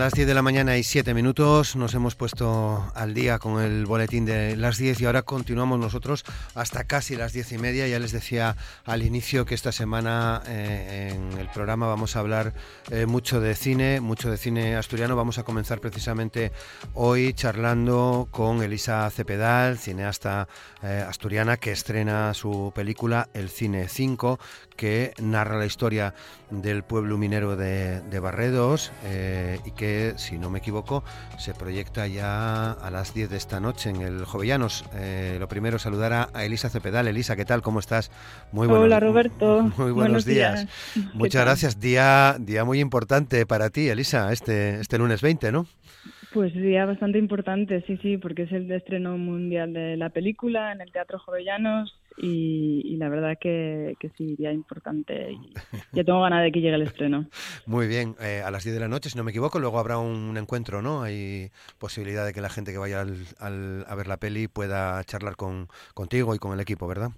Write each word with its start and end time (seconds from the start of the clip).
Las 0.00 0.14
10 0.14 0.28
de 0.28 0.32
la 0.34 0.40
mañana 0.40 0.78
y 0.78 0.82
7 0.82 1.12
minutos. 1.12 1.76
Nos 1.76 1.92
hemos 1.92 2.14
puesto 2.14 2.90
al 2.94 3.12
día 3.12 3.38
con 3.38 3.60
el 3.60 3.84
boletín 3.84 4.24
de 4.24 4.56
las 4.56 4.78
10 4.78 4.98
y 4.98 5.04
ahora 5.04 5.20
continuamos 5.20 5.78
nosotros 5.78 6.24
hasta 6.54 6.84
casi 6.84 7.16
las 7.16 7.34
10 7.34 7.52
y 7.52 7.58
media. 7.58 7.86
Ya 7.86 7.98
les 7.98 8.10
decía 8.10 8.56
al 8.86 9.02
inicio 9.02 9.44
que 9.44 9.54
esta 9.54 9.72
semana 9.72 10.40
eh, 10.46 11.12
en 11.12 11.38
el 11.38 11.48
programa 11.48 11.86
vamos 11.86 12.16
a 12.16 12.20
hablar 12.20 12.54
eh, 12.90 13.04
mucho 13.04 13.42
de 13.42 13.54
cine, 13.54 14.00
mucho 14.00 14.30
de 14.30 14.38
cine 14.38 14.74
asturiano. 14.74 15.16
Vamos 15.16 15.36
a 15.36 15.42
comenzar 15.42 15.80
precisamente 15.80 16.50
hoy 16.94 17.34
charlando 17.34 18.26
con 18.30 18.62
Elisa 18.62 19.10
Cepedal, 19.10 19.76
cineasta 19.76 20.48
eh, 20.82 21.04
asturiana 21.06 21.58
que 21.58 21.72
estrena 21.72 22.32
su 22.32 22.72
película 22.74 23.28
El 23.34 23.50
Cine 23.50 23.86
5, 23.86 24.40
que 24.76 25.12
narra 25.18 25.58
la 25.58 25.66
historia 25.66 26.14
del 26.50 26.82
pueblo 26.84 27.18
minero 27.18 27.54
de, 27.54 28.20
Barredos 28.20 28.92
eh, 29.04 29.60
y 29.64 29.72
que, 29.72 29.89
si 30.16 30.38
no 30.38 30.50
me 30.50 30.58
equivoco, 30.58 31.04
se 31.38 31.54
proyecta 31.54 32.06
ya 32.06 32.72
a 32.72 32.90
las 32.90 33.14
10 33.14 33.30
de 33.30 33.36
esta 33.36 33.60
noche 33.60 33.90
en 33.90 34.02
el 34.02 34.24
Jovellanos. 34.24 34.84
Eh, 34.94 35.36
lo 35.38 35.48
primero, 35.48 35.78
saludar 35.78 36.30
a, 36.34 36.44
Elisa 36.44 36.68
Cepedal. 36.68 37.08
Elisa, 37.08 37.36
¿qué 37.36 37.44
tal? 37.44 37.62
¿Cómo 37.62 37.78
estás? 37.78 38.10
Muy 38.52 38.66
buenos, 38.66 38.86
Hola, 38.86 39.00
Roberto. 39.00 39.62
Muy 39.76 39.92
buenos, 39.92 40.24
días. 40.24 40.66
Muchas 41.14 41.44
gracias. 41.44 41.80
Día, 41.80 42.36
día 42.38 42.64
muy 42.64 42.80
importante 42.80 43.46
para 43.46 43.70
ti, 43.70 43.88
Elisa, 43.88 44.32
este, 44.32 44.80
este 44.80 44.98
lunes 44.98 45.20
20, 45.22 45.52
¿no? 45.52 45.66
Pues 46.32 46.54
día 46.54 46.84
bastante 46.86 47.18
importante, 47.18 47.82
sí, 47.86 47.98
sí, 48.02 48.16
porque 48.16 48.42
es 48.42 48.52
el 48.52 48.70
estreno 48.70 49.18
mundial 49.18 49.72
de 49.72 49.96
la 49.96 50.10
película 50.10 50.72
en 50.72 50.80
el 50.80 50.92
Teatro 50.92 51.18
Jovellanos 51.18 51.99
y, 52.22 52.96
la 52.96 53.08
verdad 53.08 53.38
que, 53.40 53.96
que, 53.98 54.10
sí, 54.10 54.36
día 54.36 54.52
importante. 54.52 55.32
Y 55.32 55.52
ya 55.92 56.04
tengo 56.04 56.20
ganas 56.20 56.42
de 56.42 56.52
que 56.52 56.60
llegue 56.60 56.74
el 56.74 56.82
estreno. 56.82 57.26
Muy 57.66 57.86
bien, 57.86 58.14
eh, 58.20 58.42
a 58.44 58.50
las 58.50 58.64
10 58.64 58.74
de 58.74 58.80
la 58.80 58.88
noche, 58.88 59.10
si 59.10 59.16
no 59.16 59.24
me 59.24 59.30
equivoco, 59.30 59.58
luego 59.58 59.78
habrá 59.78 59.98
un 59.98 60.36
encuentro, 60.36 60.82
¿no? 60.82 61.02
Hay 61.02 61.50
posibilidad 61.78 62.26
de 62.26 62.32
que 62.32 62.40
la 62.40 62.50
gente 62.50 62.72
que 62.72 62.78
vaya 62.78 63.00
al, 63.00 63.84
a 63.88 63.94
ver 63.94 64.06
la 64.06 64.18
peli 64.18 64.48
pueda 64.48 65.02
charlar 65.04 65.36
con, 65.36 65.68
contigo 65.94 66.34
y 66.34 66.38
con 66.38 66.52
el 66.52 66.60
equipo, 66.60 66.86
¿verdad? 66.86 67.10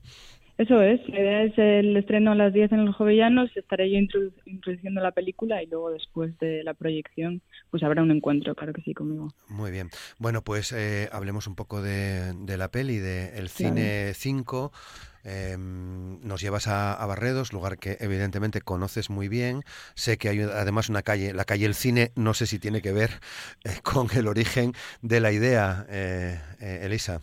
Eso 0.58 0.83
es, 0.83 1.00
la 1.08 1.20
idea 1.20 1.42
es 1.45 1.58
el 1.58 1.97
estreno 1.97 2.33
a 2.33 2.34
las 2.34 2.53
10 2.53 2.72
en 2.72 2.84
los 2.84 2.95
Jovellanos, 2.95 3.50
estaré 3.56 3.91
yo 3.91 3.98
introduciendo 4.45 5.00
la 5.00 5.11
película 5.11 5.62
y 5.62 5.67
luego 5.67 5.91
después 5.91 6.39
de 6.39 6.62
la 6.62 6.75
proyección 6.75 7.41
pues 7.70 7.83
habrá 7.83 8.03
un 8.03 8.11
encuentro, 8.11 8.55
claro 8.55 8.75
que 8.75 8.83
sí, 8.83 8.92
conmigo. 8.92 9.28
Muy 9.48 9.70
bien. 9.70 9.89
Bueno, 10.19 10.42
pues 10.42 10.72
eh, 10.72 11.09
hablemos 11.11 11.47
un 11.47 11.55
poco 11.55 11.81
de, 11.81 12.34
la 12.59 12.70
peli, 12.70 12.98
de 12.98 13.39
El 13.39 13.48
Cine 13.48 14.12
5. 14.14 14.72
Em, 15.25 16.20
nos 16.20 16.41
llevas 16.41 16.66
a, 16.69 17.05
Barredos, 17.06 17.53
lugar 17.53 17.78
que 17.78 17.97
evidentemente 18.00 18.61
conoces 18.61 19.09
muy 19.09 19.28
bien. 19.28 19.62
Sé 19.94 20.19
que 20.19 20.28
hay 20.28 20.41
además 20.41 20.91
una 20.91 21.03
calle, 21.03 21.33
la 21.33 21.47
calle 21.47 21.64
El 21.64 21.75
Cine, 21.75 22.12
no 22.14 22.34
sé 22.34 22.47
si 22.47 22.59
tiene 22.59 22.83
que 22.83 22.92
ver 22.92 23.11
eh, 23.64 23.70
con 23.83 24.09
el 24.14 24.28
origen 24.28 24.75
de 25.00 25.20
la 25.20 25.33
idea, 25.33 25.87
eh, 25.89 26.39
Elisa. 26.61 27.20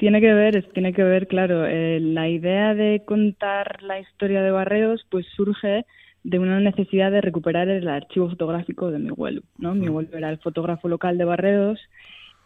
Tiene 0.00 0.22
que 0.22 0.32
ver, 0.32 0.66
tiene 0.72 0.94
que 0.94 1.04
ver, 1.04 1.26
claro. 1.26 1.66
Eh, 1.66 2.00
la 2.00 2.26
idea 2.26 2.74
de 2.74 3.02
contar 3.04 3.82
la 3.82 4.00
historia 4.00 4.40
de 4.40 4.50
Barredos, 4.50 5.04
pues 5.10 5.26
surge 5.36 5.84
de 6.24 6.38
una 6.38 6.58
necesidad 6.58 7.10
de 7.10 7.20
recuperar 7.20 7.68
el 7.68 7.86
archivo 7.86 8.30
fotográfico 8.30 8.90
de 8.90 8.98
mi 8.98 9.10
abuelo, 9.10 9.42
¿no? 9.58 9.74
Mi 9.74 9.88
abuelo 9.88 10.08
era 10.16 10.30
el 10.30 10.38
fotógrafo 10.38 10.88
local 10.88 11.18
de 11.18 11.26
Barredos 11.26 11.78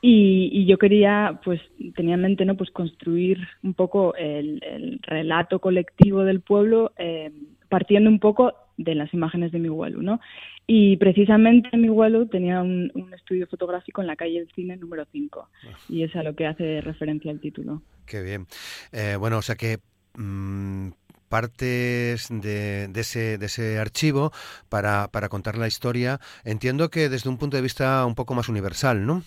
y, 0.01 0.67
yo 0.67 0.79
quería, 0.79 1.39
pues, 1.45 1.61
tenía 1.95 2.17
en 2.17 2.23
mente, 2.23 2.45
¿no? 2.45 2.57
Pues 2.57 2.73
construir 2.73 3.39
un 3.63 3.75
poco 3.75 4.17
el, 4.17 4.99
relato 5.03 5.61
colectivo 5.61 6.25
del 6.25 6.41
pueblo, 6.41 6.91
eh, 6.99 7.31
partiendo 7.75 8.09
un 8.09 8.21
poco 8.21 8.55
de 8.77 8.95
las 8.95 9.13
imágenes 9.13 9.51
de 9.51 9.59
mi 9.59 9.67
abuelo, 9.67 10.01
¿no? 10.01 10.21
Y 10.65 10.97
precisamente 10.97 11.77
mi 11.77 11.89
abuelo 11.89 12.29
tenía 12.29 12.63
un, 12.63 12.89
estudio 13.13 13.49
fotográfico 13.49 14.01
en 14.01 14.07
la 14.07 14.15
calle 14.15 14.39
del 14.39 14.49
Cine 14.55 14.77
número 14.77 15.05
5 15.11 15.49
ah. 15.51 15.69
y 15.89 16.05
es 16.05 16.15
a 16.15 16.23
lo 16.23 16.37
que 16.37 16.47
hace 16.47 16.81
referencia 16.83 17.33
el 17.33 17.41
título. 17.41 17.83
Qué 18.07 18.23
bien. 18.23 18.47
Eh, 18.93 19.17
bueno, 19.19 19.39
o 19.39 19.43
sea 19.43 19.57
que 19.57 19.79
mm, 20.17 20.91
partes 21.29 22.29
de, 22.31 22.89
ese, 22.95 23.39
de 23.39 23.47
ese 23.47 23.81
archivo 23.81 24.31
para, 24.69 25.09
para 25.09 25.29
contar 25.29 25.59
la 25.59 25.67
historia, 25.67 26.21
entiendo 26.45 26.91
que 26.91 27.09
desde 27.09 27.29
un 27.29 27.39
punto 27.39 27.57
de 27.57 27.63
vista 27.65 28.07
un 28.07 28.15
poco 28.15 28.35
más 28.35 28.49
universal, 28.49 29.05
¿no? 29.05 29.25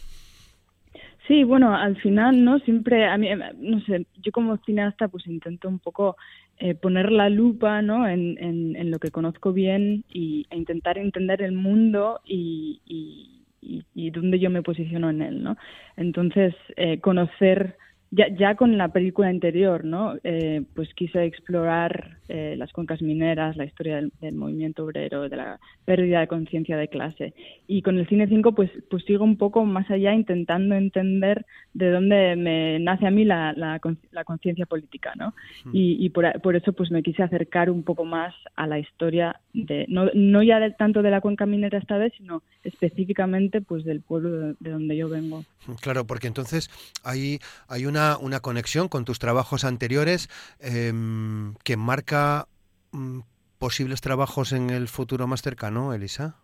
Sí, 1.27 1.43
bueno, 1.43 1.75
al 1.75 1.97
final, 1.97 2.43
¿no? 2.45 2.59
Siempre, 2.59 3.05
a 3.05 3.17
mí, 3.17 3.27
no 3.57 3.81
sé, 3.81 4.05
yo 4.21 4.31
como 4.31 4.57
cineasta 4.65 5.09
pues 5.09 5.27
intento 5.27 5.67
un 5.67 5.79
poco 5.79 6.15
eh, 6.57 6.73
poner 6.73 7.11
la 7.11 7.29
lupa, 7.29 7.81
¿no? 7.81 8.07
En, 8.07 8.38
en, 8.39 8.91
lo 8.91 8.99
que 8.99 9.11
conozco 9.11 9.51
bien 9.51 10.05
y, 10.09 10.45
e 10.49 10.57
intentar 10.57 10.97
entender 10.97 11.41
el 11.41 11.51
mundo 11.51 12.21
y, 12.25 12.79
y, 12.85 13.43
y, 13.61 13.83
y 13.93 14.09
dónde 14.11 14.39
yo 14.39 14.49
me 14.49 14.63
posiciono 14.63 15.09
en 15.09 15.21
él, 15.21 15.43
¿no? 15.43 15.57
Entonces, 15.97 16.55
eh, 16.77 16.99
conocer 17.01 17.77
ya, 18.12 18.28
ya 18.29 18.56
con 18.56 18.78
la 18.78 18.88
película 18.90 19.28
anterior, 19.28 19.84
¿no? 19.84 20.16
Eh, 20.23 20.63
pues 20.75 20.94
quise 20.94 21.25
explorar 21.25 22.18
eh, 22.29 22.56
las 22.57 22.72
cuencas 22.72 23.01
mineras, 23.01 23.57
la 23.57 23.66
historia 23.66 23.97
del, 23.97 24.34
movimiento 24.34 24.85
obrero, 24.85 25.28
de 25.28 25.35
la 25.35 25.59
pérdida 25.84 26.22
de 26.22 26.28
conciencia 26.28 26.78
de 26.78 26.88
clase. 26.88 27.34
Y 27.68 27.81
con 27.81 27.97
el 27.97 28.07
cine 28.07 28.28
5, 28.28 28.53
pues, 28.53 28.72
pues 28.90 29.03
sigo 29.03 29.25
un 29.25 29.38
poco 29.38 29.66
más 29.66 29.90
allá 29.91 30.13
intentando 30.13 30.75
entender 30.75 31.45
de 31.73 31.91
dónde 31.91 32.35
me 32.38 32.79
nace 32.79 33.07
a 33.07 33.12
mí 33.12 33.25
la, 33.25 33.53
la, 33.53 33.79
conciencia 34.24 34.66
política, 34.66 35.13
¿no? 35.16 35.34
Hmm. 35.66 35.72
Y, 35.74 36.06
y 36.06 36.09
por, 36.09 36.41
por, 36.41 36.56
eso 36.56 36.74
pues 36.74 36.91
me 36.91 37.03
quise 37.03 37.24
acercar 37.24 37.69
un 37.69 37.84
poco 37.84 38.06
más 38.06 38.34
a 38.56 38.68
la 38.68 38.79
historia 38.79 39.39
de, 39.53 39.85
no, 39.89 40.06
no 40.13 40.44
ya 40.44 40.59
tanto 40.78 41.01
de 41.01 41.12
la 41.12 41.22
cuenca 41.22 41.45
minera 41.45 41.78
esta 41.78 41.97
vez, 41.97 42.13
sino 42.18 42.41
específicamente 42.63 43.62
pues 43.62 43.84
del 43.84 44.01
pueblo 44.01 44.31
de, 44.31 44.56
de 44.59 44.72
donde 44.72 44.95
yo 44.95 45.09
vengo. 45.09 45.44
Claro, 45.81 46.06
porque 46.06 46.28
entonces 46.28 46.69
hay, 47.03 47.39
hay 47.68 47.85
una 47.85 47.97
una, 48.22 48.40
conexión 48.40 48.88
con 48.88 49.06
tus 49.06 49.19
trabajos 49.19 49.63
anteriores 49.63 50.30
em, 50.59 51.53
que 51.63 51.78
marca 51.78 52.47
mm, 52.91 53.19
posibles 53.58 54.02
trabajos 54.02 54.53
en 54.53 54.69
el 54.69 54.88
futuro 54.88 55.28
más 55.28 55.41
cercano, 55.41 55.94
Elisa. 55.94 56.36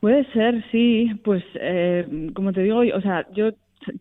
Puede 0.00 0.24
ser, 0.32 0.64
sí. 0.70 1.10
Pues, 1.24 1.44
eh, 1.54 2.30
como 2.34 2.52
te 2.52 2.62
digo, 2.62 2.78
o 2.78 3.00
sea, 3.00 3.26
yo 3.32 3.50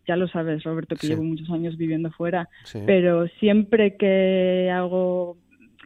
ya 0.07 0.15
lo 0.15 0.27
sabes, 0.27 0.63
Roberto, 0.63 0.95
que 0.95 1.07
llevo 1.07 1.23
muchos 1.23 1.49
años 1.49 1.77
viviendo 1.77 2.11
fuera, 2.11 2.49
pero 2.85 3.27
siempre 3.39 3.95
que 3.95 4.69
hago 4.73 5.37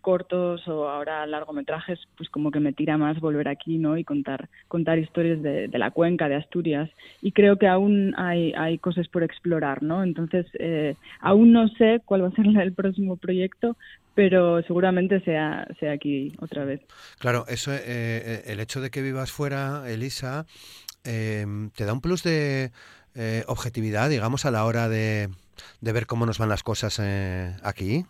cortos 0.04 0.68
o 0.68 0.88
ahora 0.88 1.26
largometrajes, 1.26 1.98
pues 2.18 2.30
como 2.30 2.52
que 2.52 2.60
me 2.60 2.74
tira 2.74 2.98
más 2.98 3.20
volver 3.20 3.48
aquí, 3.48 3.78
¿no? 3.80 3.98
Y 3.98 4.04
contar, 4.04 4.50
contar 4.68 5.00
historias 5.00 5.42
de, 5.42 5.70
la 5.72 5.90
cuenca, 5.90 6.30
de 6.30 6.36
Asturias. 6.36 6.92
Y 7.22 7.32
creo 7.32 7.58
que 7.58 7.68
aún 7.68 8.14
hay, 8.18 8.54
hay 8.56 8.78
cosas 8.78 9.08
por 9.08 9.24
explorar, 9.24 9.82
¿no? 9.82 10.04
Entonces, 10.04 10.46
eh, 10.60 10.96
aún 11.22 11.54
no 11.54 11.70
sé 11.70 12.02
cuál 12.06 12.24
va 12.24 12.28
a 12.28 12.32
ser 12.32 12.46
el 12.46 12.74
próximo 12.74 13.16
proyecto, 13.16 13.78
pero 14.14 14.62
seguramente 14.64 15.22
sea, 15.22 15.66
sea 15.80 15.94
aquí 15.94 16.34
otra 16.40 16.66
vez. 16.66 16.82
Claro, 17.18 17.46
eso, 17.48 17.74
eh, 17.74 17.80
eh, 17.86 18.44
el 18.48 18.60
hecho 18.60 18.82
de 18.82 18.92
que 18.92 19.02
vivas 19.02 19.32
fuera, 19.32 19.90
Elisa, 19.90 20.46
te 21.02 21.86
da 21.86 21.94
un 21.94 22.02
plus 22.02 22.24
de 22.24 22.72
objetividad, 23.48 24.10
digamos, 24.10 24.46
a 24.46 24.52
la 24.52 24.66
hora 24.66 24.90
de, 24.90 25.30
de 25.80 25.92
ver 25.94 26.08
cómo 26.08 26.26
nos 26.26 26.40
van 26.40 26.50
las 26.50 26.64
cosas 26.64 27.02
aquí. 27.64 28.06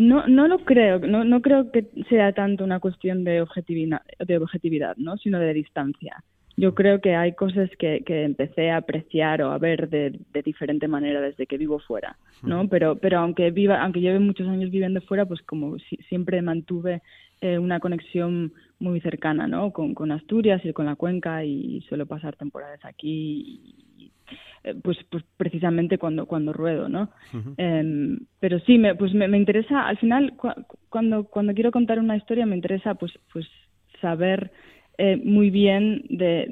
No, 0.00 0.26
no 0.26 0.48
lo 0.48 0.60
creo, 0.60 0.98
no, 0.98 1.24
no 1.24 1.42
creo 1.42 1.70
que 1.70 1.84
sea 2.08 2.32
tanto 2.32 2.64
una 2.64 2.80
cuestión 2.80 3.22
de 3.22 3.42
objetividad, 3.42 4.00
de 4.18 4.38
objetividad, 4.38 4.96
¿no? 4.96 5.18
sino 5.18 5.38
de 5.38 5.52
distancia. 5.52 6.24
Yo 6.56 6.74
creo 6.74 7.02
que 7.02 7.14
hay 7.14 7.34
cosas 7.34 7.68
que, 7.78 8.02
que 8.06 8.24
empecé 8.24 8.70
a 8.70 8.78
apreciar 8.78 9.42
o 9.42 9.52
a 9.52 9.58
ver 9.58 9.90
de, 9.90 10.18
de 10.32 10.42
diferente 10.42 10.88
manera 10.88 11.20
desde 11.20 11.46
que 11.46 11.58
vivo 11.58 11.80
fuera, 11.80 12.16
¿no? 12.42 12.66
Pero, 12.68 12.96
pero 12.96 13.18
aunque 13.18 13.50
viva, 13.50 13.82
aunque 13.82 14.00
lleve 14.00 14.20
muchos 14.20 14.48
años 14.48 14.70
viviendo 14.70 15.02
fuera, 15.02 15.26
pues 15.26 15.42
como 15.42 15.76
siempre 16.08 16.40
mantuve 16.40 17.02
eh, 17.42 17.58
una 17.58 17.78
conexión 17.78 18.54
muy 18.78 19.02
cercana, 19.02 19.46
¿no? 19.46 19.70
Con, 19.70 19.92
con 19.94 20.12
Asturias 20.12 20.64
y 20.64 20.72
con 20.72 20.86
la 20.86 20.96
cuenca 20.96 21.44
y 21.44 21.82
suelo 21.82 22.06
pasar 22.06 22.36
temporadas 22.36 22.80
aquí 22.84 23.74
eh, 23.98 24.08
pues, 24.82 24.98
pues 25.10 25.24
precisamente 25.36 25.98
cuando 25.98 26.26
cuando 26.26 26.52
ruedo 26.52 26.88
no 26.88 27.10
em, 27.56 28.18
pero 28.40 28.60
sí 28.60 28.78
me, 28.78 28.94
pues 28.94 29.14
me, 29.14 29.36
interesa 29.36 29.86
al 29.86 29.96
final 29.98 30.34
cuando 30.88 31.24
cuando 31.24 31.54
quiero 31.54 31.70
contar 31.70 31.98
una 31.98 32.16
historia 32.16 32.46
me 32.46 32.56
interesa 32.56 32.94
pues 32.94 33.12
pues 33.32 33.46
saber 34.00 34.50
eh, 34.98 35.16
muy 35.16 35.50
bien 35.50 36.04
de 36.10 36.46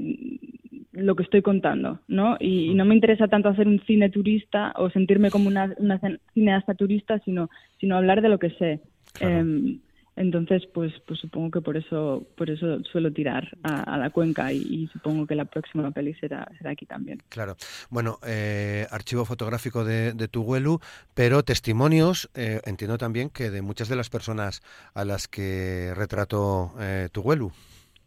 lo 0.93 1.15
que 1.15 1.23
estoy 1.23 1.43
contando, 1.43 2.01
¿no? 2.09 2.37
Y, 2.41 2.75
no 2.75 2.85
me 2.85 2.95
interesa 2.95 3.29
tanto 3.29 3.49
hacer 3.49 3.69
un 3.69 3.81
cine 3.87 4.11
turista 4.11 4.73
o 4.77 4.91
sentirme 4.91 5.31
como 5.31 5.49
una, 5.49 5.75
una 5.79 6.01
cineasta 6.35 6.75
turista, 6.75 7.19
sino, 7.21 7.51
sino 7.79 7.97
hablar 7.97 8.23
de 8.23 8.29
lo 8.29 8.39
que 8.39 8.51
sé. 8.51 8.81
Em, 9.21 9.81
entonces, 10.19 10.67
pues, 10.75 10.93
pues 11.07 11.21
supongo 11.21 11.53
que 11.53 11.61
por 11.61 11.77
eso, 11.77 12.27
por 12.37 12.51
eso 12.51 12.83
suelo 12.85 13.13
tirar 13.13 13.57
a, 13.63 13.97
la 13.97 14.11
cuenca 14.11 14.53
y, 14.53 14.89
supongo 14.93 15.27
que 15.29 15.37
la 15.37 15.45
próxima 15.45 15.91
peli 15.93 16.13
será, 16.15 16.51
será 16.59 16.71
aquí 16.71 16.87
también. 16.87 17.23
Claro. 17.29 17.57
Bueno, 17.89 18.19
eh, 18.27 18.87
archivo 18.91 19.25
fotográfico 19.25 19.85
de, 19.85 20.15
de 20.15 20.27
Tuguelu, 20.27 20.81
pero 21.15 21.45
testimonios, 21.45 22.29
eh, 22.35 22.61
entiendo 22.67 22.99
también 22.99 23.31
que 23.31 23.51
de 23.51 23.63
muchas 23.63 23.89
de 23.89 23.95
las 23.95 24.11
personas 24.11 24.61
a 24.93 25.05
las 25.05 25.29
que 25.29 25.93
retrató 25.95 26.73
eh, 26.81 27.09
Tuguelu. 27.13 27.53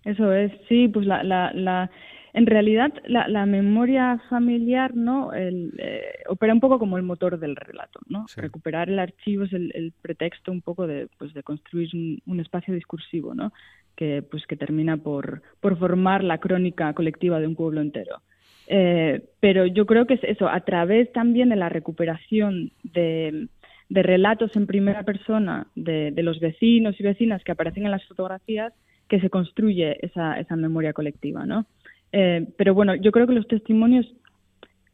Eso 0.03 0.33
es, 0.33 0.51
sí, 0.67 0.89
pues 0.89 1.05
la, 1.05 1.23
la, 1.23 1.53
la 1.53 1.89
en 2.33 2.45
realidad 2.45 2.93
la, 3.05 3.27
la 3.27 3.45
memoria 3.45 4.21
familiar 4.29 4.95
no 4.95 5.33
el, 5.33 5.73
eh, 5.77 6.23
opera 6.27 6.53
un 6.53 6.59
poco 6.59 6.79
como 6.79 6.97
el 6.97 7.03
motor 7.03 7.39
del 7.39 7.55
relato 7.55 7.99
no 8.07 8.25
recuperar 8.35 8.89
el 8.89 8.99
archivo 8.99 9.43
es 9.43 9.53
el, 9.53 9.93
pretexto 10.01 10.51
un 10.51 10.61
poco 10.61 10.87
de 10.87 11.07
pues 11.17 11.33
de 11.33 11.43
construir 11.43 11.89
un, 11.93 12.39
espacio 12.39 12.73
discursivo 12.73 13.33
no 13.33 13.51
que 13.95 14.21
pues 14.21 14.45
que 14.47 14.55
termina 14.55 14.97
por 14.97 15.41
por 15.59 15.77
formar 15.77 16.23
la 16.23 16.37
crónica 16.37 16.93
colectiva 16.93 17.39
de 17.39 17.47
un 17.47 17.55
pueblo 17.55 17.81
entero. 17.81 18.21
Eh, 18.67 19.25
pero 19.39 19.65
yo 19.65 19.85
creo 19.85 20.05
que 20.07 20.13
es 20.13 20.23
eso 20.23 20.47
a 20.47 20.61
través 20.61 21.11
también 21.11 21.49
de 21.49 21.57
la 21.57 21.69
recuperación 21.69 22.71
de 22.83 23.47
de 23.89 24.03
relatos 24.03 24.55
en 24.55 24.67
primera 24.67 25.03
persona 25.03 25.67
de, 25.75 26.11
de 26.11 26.23
los 26.23 26.39
vecinos 26.39 26.97
y 26.97 27.03
vecinas 27.03 27.43
que 27.43 27.51
aparecen 27.51 27.83
en 27.83 27.91
las 27.91 28.05
fotografías 28.05 28.73
que 29.09 29.19
se 29.19 29.29
construye 29.29 29.97
esa, 30.05 30.39
esa 30.39 30.55
memoria 30.55 30.93
colectiva, 30.93 31.45
¿no? 31.45 31.65
Eh, 32.11 32.47
pero 32.57 32.73
bueno, 32.73 32.95
yo 32.95 33.11
creo 33.11 33.27
que 33.27 33.33
los 33.33 33.47
testimonios, 33.47 34.05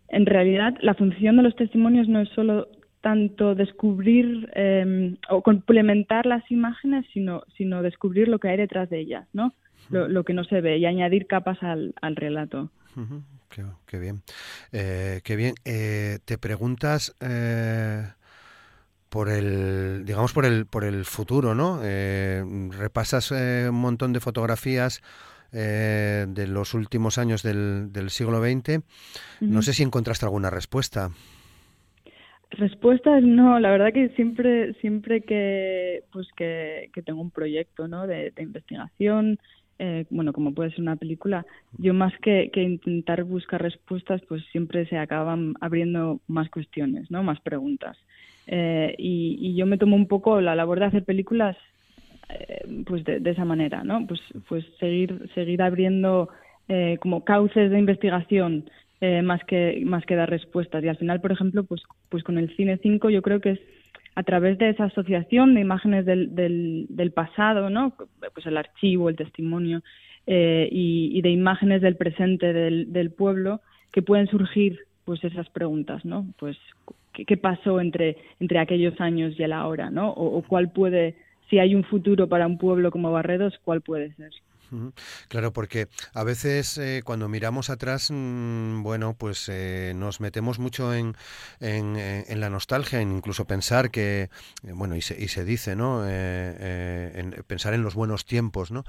en 0.10 0.26
realidad, 0.26 0.76
la 0.82 0.94
función 0.94 1.38
de 1.38 1.44
los 1.44 1.56
testimonios 1.56 2.08
no 2.08 2.22
es 2.22 2.30
solo 2.30 2.68
tanto 3.02 3.56
descubrir 3.56 4.50
em, 4.54 5.18
o 5.30 5.42
complementar 5.42 6.26
las 6.26 6.50
imágenes, 6.52 7.06
sino, 7.14 7.44
sino 7.56 7.82
descubrir 7.82 8.28
lo 8.28 8.40
que 8.40 8.50
hay 8.50 8.58
detrás 8.58 8.90
de 8.90 9.00
ellas, 9.00 9.28
¿no? 9.34 9.54
Lo, 9.90 10.26
que 10.26 10.34
no 10.34 10.44
se 10.44 10.60
ve 10.60 10.80
y 10.80 10.86
añadir 10.86 11.28
capas 11.28 11.64
al, 11.64 11.94
al 12.02 12.18
relato. 12.18 12.70
qué, 13.86 14.00
bien. 14.00 14.22
Eh, 14.74 15.22
qué 15.24 15.38
bien. 15.38 15.56
Eh, 15.64 16.18
te 16.26 16.38
preguntas 16.38 17.16
por 19.08 19.30
el 19.30 20.04
digamos 20.04 20.34
por 20.34 20.44
el 20.44 20.66
por 20.66 20.84
el 20.84 21.06
futuro 21.06 21.56
no 21.56 21.80
repasas 22.78 23.32
un 23.32 23.76
montón 23.76 24.12
de 24.12 24.20
fotografías 24.20 25.02
eh, 25.54 26.26
de 26.28 26.48
los 26.48 26.74
últimos 26.74 27.18
años 27.18 27.44
del, 27.44 27.92
del 27.92 28.10
siglo 28.10 28.42
XX. 28.42 28.84
No 29.42 29.62
sé 29.62 29.74
si 29.74 29.84
encontraste 29.84 30.26
alguna 30.26 30.50
respuesta. 30.50 31.10
Respuestas 32.52 33.24
no, 33.24 33.60
la 33.60 33.72
verdad 33.72 33.92
que 33.94 34.10
siempre 34.10 34.74
siempre 34.76 35.22
que 35.22 36.04
pues 36.14 36.28
que, 36.36 36.90
tengo 37.06 37.22
un 37.22 37.30
proyecto 37.30 37.88
¿no? 37.90 38.08
de, 38.08 38.32
investigación, 38.38 39.38
eh, 39.80 40.06
bueno, 40.10 40.32
como 40.32 40.54
puede 40.54 40.72
ser 40.72 40.80
una 40.82 40.96
película, 40.96 41.46
yo 41.78 41.94
más 41.94 42.14
que, 42.22 42.50
que, 42.54 42.64
intentar 42.64 43.26
buscar 43.26 43.62
respuestas, 43.62 44.22
pues 44.30 44.44
siempre 44.52 44.88
se 44.88 44.98
acaban 44.98 45.56
abriendo 45.60 46.22
más 46.28 46.50
cuestiones, 46.50 47.12
¿no? 47.12 47.22
Más 47.22 47.40
preguntas. 47.42 47.98
Eh, 48.48 48.96
y, 48.98 49.38
y, 49.42 49.56
yo 49.56 49.66
me 49.66 49.78
tomo 49.78 49.98
un 49.98 50.08
poco 50.08 50.40
la 50.40 50.56
labor 50.56 50.80
de 50.80 50.86
hacer 50.86 51.04
películas 51.04 51.58
eh, 52.30 52.84
pues 52.86 53.06
de, 53.06 53.22
esa 53.30 53.46
manera, 53.46 53.84
¿no? 53.84 54.06
Pues, 54.06 54.20
pues 54.50 54.66
seguir, 54.80 55.30
seguir 55.34 55.62
abriendo 55.62 56.30
eh, 56.68 56.98
como 57.00 57.24
cauces 57.24 57.72
de 57.72 57.80
investigación 57.80 58.70
eh, 59.00 59.22
más 59.22 59.42
que 59.46 59.82
más 59.86 60.06
que 60.06 60.16
dar 60.16 60.30
respuestas. 60.30 60.84
Y 60.84 60.90
al 60.90 60.98
final, 60.98 61.22
por 61.22 61.32
ejemplo, 61.32 61.64
pues, 61.64 61.84
pues 62.10 62.24
con 62.24 62.38
el 62.38 62.54
Cine 62.58 62.80
5 62.82 63.10
yo 63.10 63.22
creo 63.22 63.40
que 63.40 63.52
es 63.52 63.60
a 64.16 64.24
través 64.24 64.58
de 64.58 64.70
esa 64.70 64.86
asociación 64.86 65.54
de 65.54 65.62
imágenes 65.62 66.06
del, 66.06 66.36
del, 66.36 66.88
del 66.90 67.12
pasado, 67.12 67.70
¿no? 67.70 67.94
Pues 68.34 68.46
el 68.46 68.58
archivo, 68.58 69.10
el 69.10 69.16
testimonio 69.16 69.84
y, 70.26 71.22
de 71.22 71.30
imágenes 71.30 71.82
del 71.82 71.96
presente 71.96 72.52
del, 72.52 72.92
del 72.92 73.12
pueblo 73.12 73.62
que 73.94 74.02
pueden 74.02 74.28
surgir 74.28 74.80
pues 75.06 75.24
esas 75.24 75.48
preguntas, 75.52 76.04
¿no? 76.04 76.26
Pues 76.40 76.58
qué, 77.14 77.38
pasó 77.38 77.80
entre 77.80 78.18
entre 78.40 78.60
aquellos 78.60 79.00
años 79.00 79.36
y 79.38 79.44
el 79.44 79.54
ahora, 79.54 79.92
¿no? 79.92 80.10
o 80.10 80.42
cuál 80.42 80.72
puede 80.72 81.16
si 81.50 81.60
hay 81.60 81.76
un 81.76 81.84
futuro 81.84 82.28
para 82.28 82.48
un 82.48 82.58
pueblo 82.58 82.92
como 82.92 83.12
Barredos, 83.12 83.60
¿cuál 83.64 83.82
puede 83.82 84.14
ser? 84.16 84.32
Claro, 85.28 85.54
porque 85.54 85.88
a 86.14 86.24
veces 86.24 86.78
eh, 86.78 87.02
cuando 87.04 87.30
miramos 87.30 87.70
atrás, 87.70 88.10
mm, 88.12 88.84
bueno, 88.84 89.16
pues 89.18 89.48
eh, 89.50 89.94
nos 89.96 90.20
metemos 90.20 90.60
mucho 90.60 90.94
en, 90.94 91.16
en, 91.60 91.96
eh, 91.98 92.26
la 92.36 92.50
nostalgia, 92.50 93.02
en 93.02 93.12
incluso 93.12 93.46
pensar 93.46 93.92
que, 93.92 94.30
bueno, 94.64 94.96
y 94.96 95.02
se, 95.02 95.22
y 95.22 95.30
se 95.30 95.46
dice, 95.46 95.76
¿no? 95.76 96.08
en 96.08 97.32
pensar 97.48 97.74
en 97.74 97.84
los 97.84 97.96
buenos 97.96 98.26
tiempos, 98.26 98.72
¿no? 98.72 98.84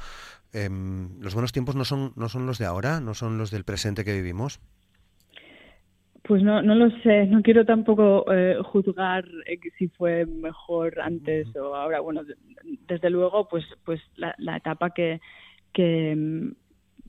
Em, 0.52 1.20
los 1.20 1.34
buenos 1.34 1.52
tiempos 1.52 1.76
no 1.76 1.84
son, 1.84 2.12
no 2.16 2.28
son 2.28 2.46
los 2.46 2.58
de 2.58 2.66
ahora, 2.66 3.00
no 3.00 3.14
son 3.14 3.38
los 3.38 3.50
del 3.50 3.64
presente 3.64 4.04
que 4.04 4.12
vivimos. 4.12 4.60
Pues 6.28 6.42
no, 6.42 6.60
no 6.60 6.74
lo 6.74 6.90
sé, 7.00 7.24
no 7.24 7.40
quiero 7.40 7.64
tampoco 7.64 8.30
eh, 8.30 8.58
juzgar 8.62 9.24
eh, 9.46 9.58
si 9.78 9.88
fue 9.88 10.26
mejor 10.26 11.00
antes 11.00 11.48
o 11.56 11.74
ahora. 11.74 12.00
Bueno, 12.00 12.20
desde 12.86 13.08
luego, 13.08 13.48
pues, 13.48 13.64
pues 13.86 13.98
la, 14.16 14.34
la 14.36 14.58
etapa 14.58 14.90
que, 14.90 15.22
que, 15.72 16.52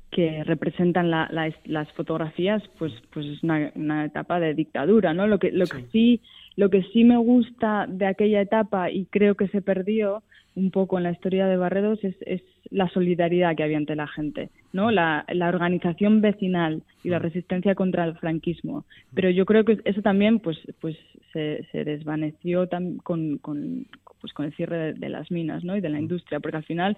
que 0.10 0.46
representan 0.46 1.12
la, 1.12 1.30
las 1.66 1.92
fotografías, 1.92 2.64
pues, 2.78 2.94
pues 3.12 3.26
es 3.26 3.44
una, 3.44 3.74
una, 3.76 4.06
etapa 4.06 4.40
de 4.40 4.54
dictadura, 4.54 5.14
¿no? 5.14 5.28
Lo 5.28 5.38
que, 5.38 5.52
lo 5.52 5.66
que 5.66 5.84
sí, 5.92 6.22
lo 6.60 6.70
que 6.70 6.84
sí 6.92 7.06
me 7.06 7.16
gusta 7.16 7.86
de 7.88 8.06
aquella 8.06 8.42
etapa 8.42 8.92
y 8.92 9.06
creo 9.06 9.36
que 9.36 9.48
se 9.48 9.62
perdió 9.62 10.24
un 10.56 10.72
poco 10.72 10.98
en 10.98 11.06
la 11.06 11.12
historia 11.12 11.48
de 11.48 11.56
Barredos 11.56 12.00
es, 12.04 12.42
la 12.70 12.90
solidaridad 12.90 13.56
que 13.56 13.64
había 13.64 13.78
entre 13.78 13.96
la 13.96 14.08
gente, 14.08 14.50
¿no? 14.74 14.92
La, 14.92 15.26
organización 15.30 16.20
vecinal 16.20 16.84
y 17.02 17.08
la 17.08 17.20
resistencia 17.20 17.76
contra 17.76 18.04
el 18.04 18.18
franquismo. 18.18 18.84
Pero 19.14 19.30
yo 19.30 19.46
creo 19.46 19.64
que 19.64 19.80
eso 19.86 20.02
también 20.02 20.40
pues, 20.40 20.58
pues 20.82 20.98
se, 21.32 21.66
desvaneció 21.72 22.68
con, 23.04 23.38
con, 23.38 23.88
pues, 24.20 24.34
el 24.40 24.54
cierre 24.54 24.94
de, 24.96 25.10
las 25.10 25.32
minas 25.32 25.64
y 25.64 25.80
de 25.80 25.90
la 25.90 26.00
industria, 26.00 26.42
porque 26.42 26.58
al 26.58 26.66
final 26.66 26.98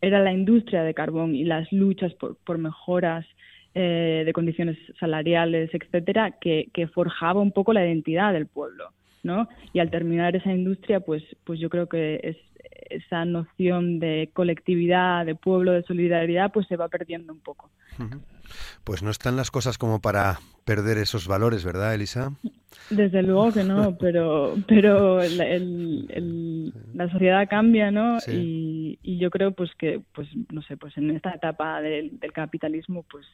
era 0.00 0.20
la 0.20 0.32
industria 0.32 0.84
de 0.84 0.94
carbón 0.94 1.34
y 1.34 1.42
las 1.42 1.70
luchas 1.72 2.14
por, 2.14 2.58
mejoras 2.58 3.26
eh, 3.74 4.22
de 4.24 4.32
condiciones 4.32 4.78
salariales, 5.00 5.68
etcétera, 5.74 6.36
que 6.40 6.88
forjaba 6.94 7.40
un 7.40 7.50
poco 7.50 7.72
la 7.72 7.84
identidad 7.84 8.32
del 8.32 8.46
pueblo. 8.46 8.92
¿No? 9.22 9.48
Y 9.72 9.80
al 9.80 9.90
terminar 9.90 10.36
esa 10.36 10.52
industria, 10.52 11.00
pues, 11.00 11.22
pues 11.44 11.60
yo 11.60 11.68
creo 11.68 11.88
que 11.88 12.20
es, 12.22 12.36
esa 12.90 13.24
noción 13.24 14.00
de 14.00 14.30
colectividad, 14.32 15.24
de 15.24 15.34
pueblo, 15.34 15.72
de 15.72 15.82
solidaridad, 15.82 16.52
pues 16.52 16.66
se 16.66 16.76
va 16.76 16.88
perdiendo 16.88 17.32
un 17.32 17.40
poco. 17.40 17.70
Pues 18.84 19.02
no 19.02 19.10
están 19.10 19.36
las 19.36 19.50
cosas 19.50 19.78
como 19.78 20.00
para 20.00 20.38
perder 20.64 20.98
esos 20.98 21.28
valores, 21.28 21.64
¿verdad, 21.64 21.94
Elisa? 21.94 22.32
Desde 22.88 23.22
luego 23.22 23.52
que 23.52 23.64
no, 23.64 23.96
pero 24.00 24.56
pero 24.66 25.20
el, 25.20 26.72
la 26.94 27.10
sociedad 27.10 27.48
cambia, 27.48 27.90
¿no? 27.90 28.18
Y, 28.26 28.98
y, 29.02 29.18
yo 29.18 29.30
creo 29.30 29.52
pues 29.52 29.70
que 29.76 30.00
pues 30.12 30.28
no 30.52 30.62
sé, 30.62 30.76
pues 30.76 30.96
en 30.96 31.10
esta 31.10 31.30
etapa 31.30 31.80
del, 31.80 32.18
del 32.18 32.32
capitalismo 32.32 33.04
pues 33.10 33.26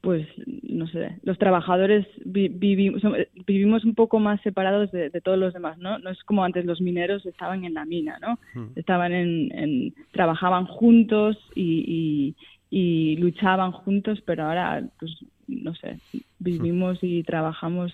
pues 0.00 0.26
no 0.62 0.86
sé, 0.86 1.18
los 1.22 1.38
trabajadores 1.38 2.06
vivimos, 2.24 3.02
vivimos 3.46 3.84
un 3.84 3.94
poco 3.94 4.20
más 4.20 4.40
separados 4.42 4.92
de, 4.92 5.10
todos 5.20 5.38
los 5.38 5.52
demás, 5.52 5.76
¿no? 5.78 5.98
No 5.98 6.10
es 6.10 6.22
como 6.22 6.44
antes 6.44 6.64
los 6.64 6.80
mineros 6.80 7.26
estaban 7.26 7.64
en 7.64 7.74
la 7.74 7.84
mina, 7.84 8.18
¿no? 8.20 8.38
Hmm. 8.54 8.68
Estaban 8.76 9.12
en, 9.12 9.94
trabajaban 10.12 10.66
juntos 10.66 11.36
y, 11.54 12.34
y, 12.70 13.16
luchaban 13.16 13.72
juntos, 13.72 14.22
pero 14.24 14.44
ahora, 14.44 14.84
pues 15.00 15.12
no 15.48 15.74
sé, 15.74 15.98
vivimos 16.38 16.98
y 17.02 17.24
trabajamos 17.24 17.92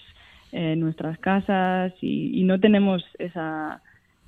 en 0.53 0.81
nuestras 0.81 1.19
casas 1.19 1.93
y, 2.03 2.45
no 2.45 2.61
tenemos 2.61 3.03
esa 3.19 3.83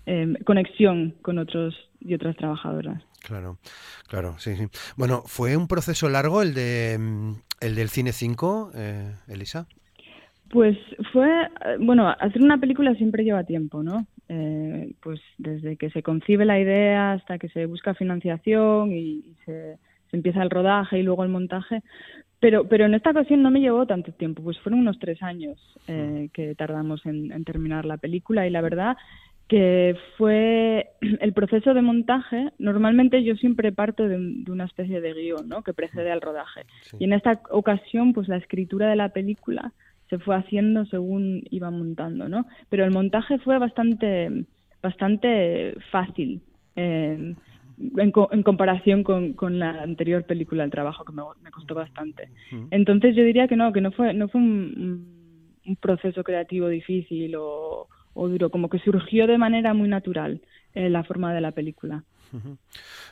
em, 0.07 0.35
conexión 0.45 1.15
con 1.21 1.39
otros 1.39 1.75
y 2.01 2.15
otras 2.15 2.37
trabajadoras. 2.37 3.03
Claro, 3.21 3.59
claro, 4.09 4.37
sí, 4.39 4.57
sí. 4.57 4.67
Bueno, 4.97 5.23
¿fue 5.27 5.57
un 5.57 5.69
proceso 5.69 6.09
largo 6.09 6.43
el 6.43 6.55
de 6.55 6.97
mm, 6.99 7.33
el 7.61 7.75
del 7.75 7.89
cine 7.89 8.13
5, 8.13 8.73
eh, 8.75 9.15
Elisa? 9.29 9.67
Pues 10.51 10.77
fue, 11.13 11.29
eh, 11.29 11.77
bueno, 11.81 12.09
hacer 12.09 12.43
una 12.43 12.59
película 12.59 12.95
siempre 12.95 13.25
lleva 13.25 13.45
tiempo, 13.45 13.83
¿no? 13.83 14.07
Eh, 14.29 14.93
pues 15.03 15.21
desde 15.39 15.77
que 15.77 15.91
se 15.91 16.03
concibe 16.03 16.45
la 16.45 16.61
idea 16.61 17.13
hasta 17.13 17.39
que 17.39 17.49
se 17.49 17.67
busca 17.67 17.95
financiación 17.95 18.93
y, 18.93 19.25
se, 19.45 19.79
empieza 20.13 20.43
el 20.43 20.51
rodaje 20.51 20.99
y 20.99 21.03
luego 21.03 21.25
el 21.25 21.31
montaje. 21.31 21.83
Pero, 22.39 22.69
pero 22.69 22.87
en 22.87 22.95
esta 22.95 23.11
ocasión 23.11 23.43
no 23.43 23.51
me 23.51 23.61
llevó 23.61 23.87
tanto 23.87 24.13
tiempo, 24.13 24.43
pues 24.43 24.59
fueron 24.61 24.81
unos 24.81 24.99
tres 24.99 25.23
años 25.23 25.59
eh, 25.89 26.29
que 26.33 26.55
tardamos 26.55 27.05
en, 27.07 27.33
en 27.33 27.45
terminar 27.45 27.85
la 27.85 27.97
película 27.97 28.47
y 28.47 28.51
la 28.51 28.61
verdad 28.61 28.97
que 29.49 29.97
fue 30.17 30.91
el 31.21 31.33
proceso 31.33 31.75
de 31.75 31.83
montaje. 31.83 32.51
Normalmente 32.59 33.23
yo 33.23 33.35
siempre 33.37 33.73
parto 33.73 34.09
de, 34.09 34.17
una 34.51 34.65
especie 34.65 35.01
de 35.01 35.13
guion, 35.13 35.49
¿no? 35.49 35.63
Que 35.63 35.75
precede 35.75 36.11
al 36.11 36.21
rodaje. 36.21 36.63
Y 36.99 37.05
en 37.05 37.13
esta 37.13 37.41
ocasión, 37.51 38.13
pues 38.13 38.29
la 38.29 38.37
escritura 38.37 38.89
de 38.89 38.97
la 38.97 39.11
película 39.11 39.73
se 40.09 40.19
fue 40.19 40.37
haciendo 40.37 40.87
según 40.87 41.43
iba 41.51 41.71
montando, 41.71 42.29
¿no? 42.29 42.47
Pero 42.69 42.85
el 42.85 42.93
montaje 42.93 43.39
fue 43.39 43.59
bastante, 43.59 44.45
bastante 44.83 45.77
fácil. 45.91 46.43
Eh, 46.77 47.35
en, 47.79 48.43
comparación 48.43 49.03
con, 49.03 49.59
la 49.59 49.83
anterior 49.83 50.25
película, 50.25 50.65
El 50.65 50.71
trabajo, 50.71 51.05
que 51.05 51.13
me, 51.13 51.51
costó 51.51 51.75
bastante. 51.75 52.31
Entonces 52.71 53.15
yo 53.15 53.23
diría 53.23 53.49
que 53.49 53.57
no, 53.57 53.73
que 53.73 53.81
no 53.81 53.93
fue, 53.93 54.15
no 54.15 54.29
fue 54.29 54.41
un, 54.41 55.17
proceso 55.81 56.23
creativo 56.23 56.69
difícil 56.69 57.35
o, 57.37 57.89
duro, 58.17 58.51
como 58.51 58.69
que 58.69 58.79
surgió 58.79 59.27
de 59.27 59.39
manera 59.39 59.75
muy 59.75 59.89
natural 59.89 60.41
eh, 60.75 60.89
la 60.91 61.05
forma 61.05 61.35
de 61.35 61.41
la 61.41 61.53
película. 61.53 62.05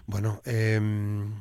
Bueno, 0.06 0.40
em, 0.44 1.40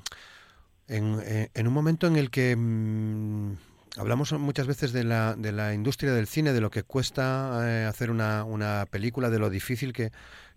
eh, 0.87 1.49
en, 1.53 1.67
un 1.67 1.73
momento 1.73 2.07
en 2.07 2.15
el 2.15 2.29
que... 2.29 2.55
Mm, 2.55 3.53
hablamos 3.97 4.33
muchas 4.33 4.67
veces 4.67 4.91
de 4.91 5.03
la, 5.03 5.35
de 5.35 5.51
la 5.51 5.73
industria 5.73 6.13
del 6.13 6.27
cine, 6.27 6.53
de 6.53 6.61
lo 6.61 6.71
que 6.71 6.83
cuesta 6.83 7.61
eh, 7.63 7.85
hacer 7.85 8.09
una, 8.09 8.43
una 8.43 8.85
película, 8.89 9.29
de 9.29 9.39
lo 9.39 9.49
difícil 9.49 9.93
que, 9.93 10.11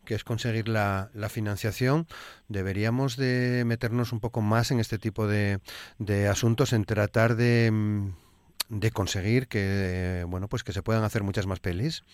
que 0.06 0.14
es 0.14 0.24
conseguir 0.24 0.68
la, 0.68 1.10
financiación, 1.28 2.06
deberíamos 2.48 3.16
de 3.16 3.64
meternos 3.66 4.12
un 4.12 4.20
poco 4.20 4.40
más 4.40 4.70
en 4.70 4.80
este 4.80 4.98
tipo 4.98 5.26
de, 5.26 5.58
de 5.98 6.28
asuntos, 6.28 6.72
en 6.72 6.84
tratar 6.84 7.36
de, 7.36 7.70
mm, 7.70 8.10
de 8.70 8.90
conseguir 8.90 9.48
que 9.48 10.24
bueno 10.28 10.48
pues 10.48 10.64
que 10.64 10.72
se 10.72 10.82
puedan 10.82 11.04
hacer 11.04 11.22
muchas 11.22 11.46
más 11.46 11.60
pelis. 11.60 12.04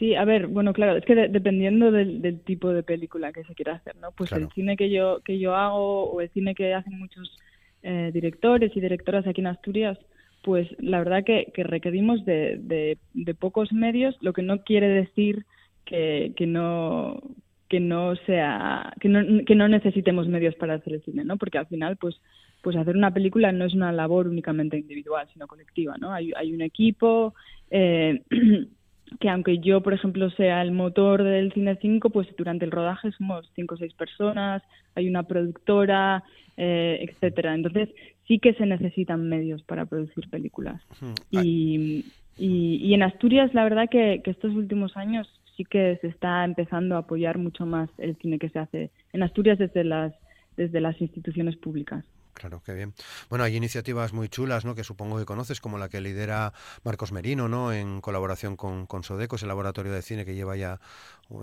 Sí, 0.00 0.14
a 0.14 0.24
ver, 0.24 0.46
bueno, 0.46 0.72
claro, 0.72 0.96
es 0.96 1.04
que 1.04 1.14
dependiendo 1.14 1.92
del, 1.92 2.40
tipo 2.40 2.72
de 2.72 2.82
película 2.82 3.34
que 3.34 3.44
se 3.44 3.54
quiera 3.54 3.74
hacer, 3.74 3.96
¿no? 3.96 4.12
Pues 4.12 4.32
el 4.32 4.48
cine 4.54 4.74
que 4.74 4.88
yo 4.88 5.20
que 5.22 5.38
yo 5.38 5.54
hago 5.54 6.10
o 6.10 6.22
el 6.22 6.30
cine 6.30 6.54
que 6.54 6.72
hacen 6.72 6.98
muchos 6.98 7.38
eh, 7.82 8.10
directores 8.10 8.74
y 8.74 8.80
directoras 8.80 9.26
aquí 9.26 9.42
en 9.42 9.48
Asturias, 9.48 9.98
pues 10.42 10.66
la 10.78 11.00
verdad 11.00 11.22
que, 11.22 11.52
que 11.52 11.64
requerimos 11.64 12.24
de, 12.24 12.56
de, 12.62 12.96
de, 13.12 13.34
pocos 13.34 13.74
medios, 13.74 14.16
lo 14.22 14.32
que 14.32 14.40
no 14.40 14.62
quiere 14.62 14.88
decir 14.88 15.44
que, 15.84 16.32
que 16.34 16.46
no 16.46 17.20
que 17.68 17.78
no 17.78 18.16
sea 18.24 18.94
que 19.00 19.10
no, 19.10 19.44
que 19.44 19.54
no 19.54 19.68
necesitemos 19.68 20.28
medios 20.28 20.54
para 20.54 20.74
hacer 20.74 20.94
el 20.94 21.04
cine 21.04 21.24
no 21.24 21.36
porque 21.36 21.58
al 21.58 21.66
final 21.66 21.98
pues 21.98 22.20
pues 22.62 22.74
hacer 22.74 22.96
una 22.96 23.12
película 23.12 23.52
no 23.52 23.66
es 23.66 23.74
una 23.74 23.92
labor 23.92 24.26
únicamente 24.26 24.78
individual 24.78 25.28
sino 25.32 25.46
colectiva 25.46 25.96
no 25.98 26.12
hay, 26.12 26.32
hay 26.36 26.52
un 26.52 26.62
equipo 26.62 27.34
eh, 27.70 28.22
que 29.18 29.28
aunque 29.28 29.58
yo 29.58 29.82
por 29.82 29.92
ejemplo 29.92 30.30
sea 30.30 30.62
el 30.62 30.72
motor 30.72 31.22
del 31.24 31.52
cine 31.52 31.76
5 31.80 32.10
pues 32.10 32.28
durante 32.36 32.64
el 32.64 32.70
rodaje 32.70 33.10
somos 33.12 33.50
cinco 33.54 33.74
o 33.74 33.78
seis 33.78 33.92
personas 33.94 34.62
hay 34.94 35.08
una 35.08 35.24
productora 35.24 36.22
eh, 36.56 37.06
etcétera. 37.08 37.54
Entonces 37.54 37.88
sí 38.26 38.38
que 38.38 38.52
se 38.52 38.66
necesitan 38.66 39.28
medios 39.28 39.62
para 39.62 39.86
producir 39.86 40.28
películas. 40.28 40.82
Y, 41.30 42.04
y, 42.36 42.76
y 42.76 42.92
en 42.92 43.02
Asturias 43.02 43.54
la 43.54 43.64
verdad 43.64 43.88
que, 43.90 44.20
que 44.22 44.30
estos 44.30 44.52
últimos 44.54 44.94
años 44.96 45.26
sí 45.56 45.64
que 45.64 45.96
se 46.02 46.08
está 46.08 46.44
empezando 46.44 46.96
a 46.96 47.00
apoyar 47.00 47.38
mucho 47.38 47.64
más 47.64 47.88
el 47.96 48.14
cine 48.16 48.38
que 48.38 48.50
se 48.50 48.58
hace 48.58 48.90
en 49.14 49.22
Asturias 49.22 49.58
desde 49.58 49.84
las, 49.84 50.12
desde 50.56 50.80
las 50.80 51.00
instituciones 51.00 51.56
públicas. 51.56 52.04
Claro, 52.40 52.62
qué 52.64 52.72
bien. 52.72 52.94
Bueno, 53.28 53.44
hay 53.44 53.54
iniciativas 53.54 54.14
muy 54.14 54.30
chulas, 54.30 54.64
¿no? 54.64 54.74
Que 54.74 54.82
supongo 54.82 55.18
que 55.18 55.26
conoces, 55.26 55.60
como 55.60 55.76
la 55.76 55.90
que 55.90 56.00
lidera 56.00 56.54
Marcos 56.84 57.12
Merino, 57.12 57.48
¿no? 57.48 57.70
En 57.70 58.00
colaboración 58.00 58.56
con, 58.56 58.86
con 58.86 59.02
Sodecos, 59.02 59.42
el 59.42 59.48
laboratorio 59.48 59.92
de 59.92 60.00
cine 60.00 60.24
que 60.24 60.34
lleva 60.34 60.56
ya 60.56 60.78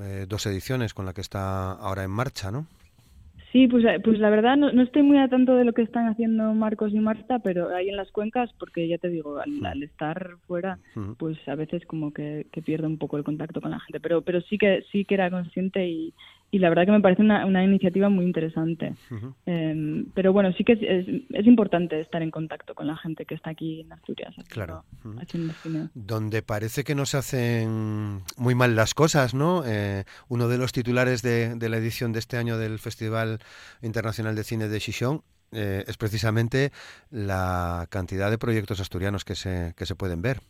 eh, 0.01 0.25
dos 0.27 0.47
ediciones, 0.47 0.95
con 0.95 1.05
la 1.05 1.13
que 1.13 1.21
está 1.21 1.73
ahora 1.73 2.03
en 2.03 2.09
marcha, 2.09 2.49
¿no? 2.49 2.65
Sí, 3.51 3.67
pues, 3.67 3.85
eh, 3.85 3.99
pues 4.03 4.17
la 4.17 4.31
verdad 4.31 4.57
no, 4.57 4.71
no, 4.71 4.81
estoy 4.81 5.03
muy 5.03 5.19
a 5.19 5.27
tanto 5.27 5.55
de 5.55 5.65
lo 5.65 5.73
que 5.73 5.83
están 5.83 6.07
haciendo 6.07 6.53
Marcos 6.55 6.91
y 6.91 6.99
Marta, 6.99 7.37
pero 7.39 7.73
ahí 7.75 7.89
en 7.89 7.95
las 7.95 8.11
cuencas, 8.11 8.49
porque 8.57 8.87
ya 8.87 8.97
te 8.97 9.09
digo, 9.09 9.39
al, 9.39 9.83
estar 9.83 10.37
fuera, 10.47 10.79
pues 11.17 11.37
a 11.47 11.53
veces 11.53 11.85
como 11.85 12.11
que, 12.11 12.47
que 12.51 12.63
pierdo 12.63 12.87
un 12.87 12.97
poco 12.97 13.17
el 13.17 13.23
contacto 13.23 13.61
con 13.61 13.69
la 13.69 13.79
gente, 13.79 13.99
pero 13.99 14.23
pero 14.23 14.41
sí 14.41 14.57
que 14.57 14.83
sí 14.91 15.05
que 15.05 15.13
era 15.13 15.29
consciente 15.29 15.87
y, 15.87 16.13
y 16.49 16.59
la 16.59 16.69
verdad 16.69 16.85
que 16.85 16.91
me 16.91 17.01
parece 17.01 17.21
una, 17.21 17.45
una 17.45 17.63
iniciativa 17.63 18.09
muy 18.09 18.25
interesante. 18.25 18.93
Em, 19.45 20.05
pero 20.13 20.31
bueno, 20.31 20.53
sí 20.53 20.63
que 20.63 20.73
es, 20.73 20.79
es, 20.81 21.45
importante 21.45 21.99
estar 21.99 22.21
en 22.21 22.31
contacto 22.31 22.73
con 22.73 22.87
la 22.87 22.95
gente 22.95 23.25
que 23.25 23.35
está 23.35 23.49
aquí 23.49 23.81
en 23.81 23.91
Asturias. 23.91 24.33
Claro. 24.49 24.85
Donde 25.93 26.41
parece 26.41 26.83
que 26.83 26.95
no 26.95 27.05
se 27.05 27.17
hacen 27.17 28.21
muy 28.37 28.55
mal 28.55 28.75
las 28.75 28.93
cosas, 28.93 29.33
¿no? 29.33 29.63
Eh, 29.65 30.05
uno 30.29 30.47
de 30.47 30.57
los 30.57 30.71
titulares 30.71 31.21
de, 31.21 31.55
de, 31.55 31.69
la 31.69 31.77
edición 31.77 32.13
de 32.13 32.19
este 32.19 32.37
año 32.37 32.57
del 32.57 32.79
Festival 32.79 33.39
Internacional 33.81 34.35
de 34.35 34.43
Cine 34.43 34.67
de 34.69 34.79
Chichón 34.79 35.23
eh, 35.51 35.85
es 35.87 35.97
precisamente 35.97 36.71
la 37.09 37.87
cantidad 37.89 38.29
de 38.29 38.37
proyectos 38.37 38.79
asturianos 38.79 39.23
que 39.23 39.35
se, 39.35 39.73
que 39.77 39.85
se 39.85 39.95
pueden 39.95 40.21
ver. 40.21 40.41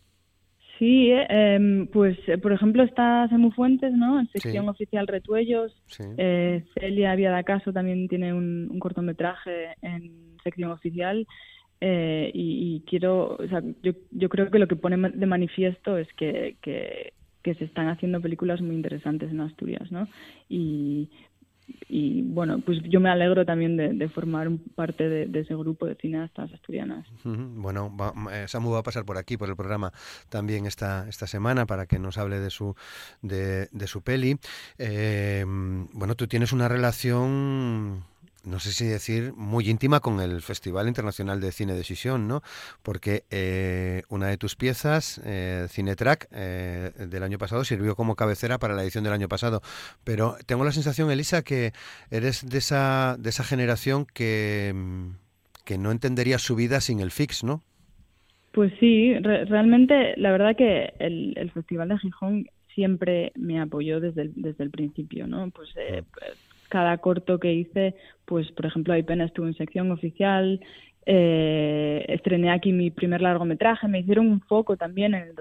Sí, 0.78 1.10
eh, 1.10 1.26
em, 1.28 1.88
pues 1.88 2.16
eh, 2.28 2.38
por 2.38 2.52
ejemplo 2.52 2.84
está 2.84 3.26
Semu 3.28 3.50
Fuentes, 3.50 3.92
¿no? 3.92 4.20
En 4.20 4.28
sección 4.28 4.68
oficial 4.68 5.08
Retuellos. 5.08 5.72
Eh, 6.16 6.62
Celia 6.74 7.16
Viadacaso 7.16 7.72
también 7.72 8.06
tiene 8.06 8.32
un, 8.32 8.78
cortometraje 8.78 9.74
en 9.82 10.36
sección 10.44 10.70
oficial. 10.70 11.26
y, 11.80 12.82
quiero, 12.86 13.36
o 13.36 13.48
sea, 13.48 13.62
yo, 13.82 13.92
yo 14.10 14.28
creo 14.28 14.50
que 14.50 14.58
lo 14.58 14.68
que 14.68 14.76
pone 14.76 14.96
de 15.10 15.26
manifiesto 15.26 15.98
es 15.98 16.08
que, 16.14 16.56
que, 16.62 17.12
que 17.42 17.54
se 17.54 17.64
están 17.64 17.88
haciendo 17.88 18.20
películas 18.20 18.60
muy 18.60 18.76
interesantes 18.76 19.30
en 19.30 19.40
Asturias, 19.40 19.90
¿no? 19.90 20.08
Y 20.48 21.08
y 21.88 22.22
bueno, 22.22 22.60
pues 22.64 22.78
yo 22.84 23.00
me 23.00 23.10
alegro 23.10 23.44
también 23.44 23.76
de, 23.76 24.08
formar 24.08 24.48
parte 24.74 25.08
de, 25.08 25.40
ese 25.40 25.54
grupo 25.54 25.86
de 25.86 25.94
cineastas 25.94 26.52
asturianas. 26.52 27.06
Bueno, 27.24 27.94
eh, 28.32 28.44
Samu 28.46 28.70
va 28.70 28.80
a 28.80 28.82
pasar 28.82 29.04
por 29.04 29.16
aquí, 29.16 29.36
por 29.36 29.48
el 29.48 29.56
programa, 29.56 29.92
también 30.28 30.66
esta, 30.66 31.08
esta 31.08 31.26
semana 31.26 31.66
para 31.66 31.86
que 31.86 31.98
nos 31.98 32.18
hable 32.18 32.40
de 32.40 32.50
su, 32.50 32.74
de, 33.22 33.68
de 33.72 33.86
su 33.86 34.02
peli. 34.02 34.38
Eh, 34.78 35.44
bueno, 35.46 36.14
tú 36.14 36.26
tienes 36.26 36.52
una 36.52 36.68
relación 36.68 38.04
no 38.48 38.58
sé 38.58 38.72
si 38.72 38.86
decir, 38.86 39.32
muy 39.36 39.68
íntima 39.68 40.00
con 40.00 40.20
el 40.20 40.40
Festival 40.40 40.88
Internacional 40.88 41.40
de 41.40 41.52
Cine 41.52 41.74
de 41.74 41.84
Sisión, 41.84 42.26
¿no? 42.26 42.42
Porque 42.82 43.24
eh, 43.30 44.02
una 44.08 44.28
de 44.28 44.38
tus 44.38 44.56
piezas, 44.56 45.20
eh, 45.24 45.66
Cinetrack, 45.68 46.28
eh, 46.32 46.90
del 47.10 47.22
año 47.22 47.38
pasado, 47.38 47.64
sirvió 47.64 47.94
como 47.94 48.16
cabecera 48.16 48.58
para 48.58 48.74
la 48.74 48.82
edición 48.82 49.04
del 49.04 49.12
año 49.12 49.28
pasado. 49.28 49.60
Pero 50.02 50.36
tengo 50.46 50.64
la 50.64 50.72
sensación, 50.72 51.10
Elisa, 51.10 51.42
que 51.42 51.72
eres 52.10 52.48
de 52.48 52.58
esa, 52.58 53.16
de 53.18 53.28
esa 53.28 53.44
generación 53.44 54.06
que, 54.12 54.74
que 55.64 55.78
no 55.78 55.90
entendería 55.90 56.38
su 56.38 56.56
vida 56.56 56.80
sin 56.80 57.00
el 57.00 57.10
fix, 57.10 57.44
¿no? 57.44 57.62
Pues 58.52 58.72
sí, 58.80 59.14
realmente 59.18 60.14
la 60.16 60.32
verdad 60.32 60.56
que 60.56 60.94
el, 60.98 61.34
el 61.36 61.50
Festival 61.50 61.90
de 61.90 61.98
Gijón 61.98 62.46
siempre 62.74 63.32
me 63.34 63.60
apoyó 63.60 64.00
desde 64.00 64.22
el, 64.22 64.32
desde 64.36 64.64
el 64.64 64.70
principio, 64.70 65.26
¿no? 65.26 65.50
Pues 65.50 65.68
eh, 65.76 66.02
mm 66.02 66.47
cada 66.68 66.98
corto 66.98 67.38
que 67.38 67.52
hice, 67.52 67.94
pues 68.24 68.50
por 68.52 68.66
ejemplo, 68.66 68.94
pena 69.04 69.24
estuvo 69.24 69.46
en 69.46 69.54
sección 69.54 69.90
oficial, 69.90 70.60
eh, 71.10 72.04
estrené 72.08 72.50
aquí 72.50 72.72
mi 72.72 72.90
primer 72.90 73.22
largometraje, 73.22 73.88
me 73.88 74.00
hicieron 74.00 74.28
un 74.28 74.40
foco 74.42 74.76
también 74.76 75.14
en 75.14 75.32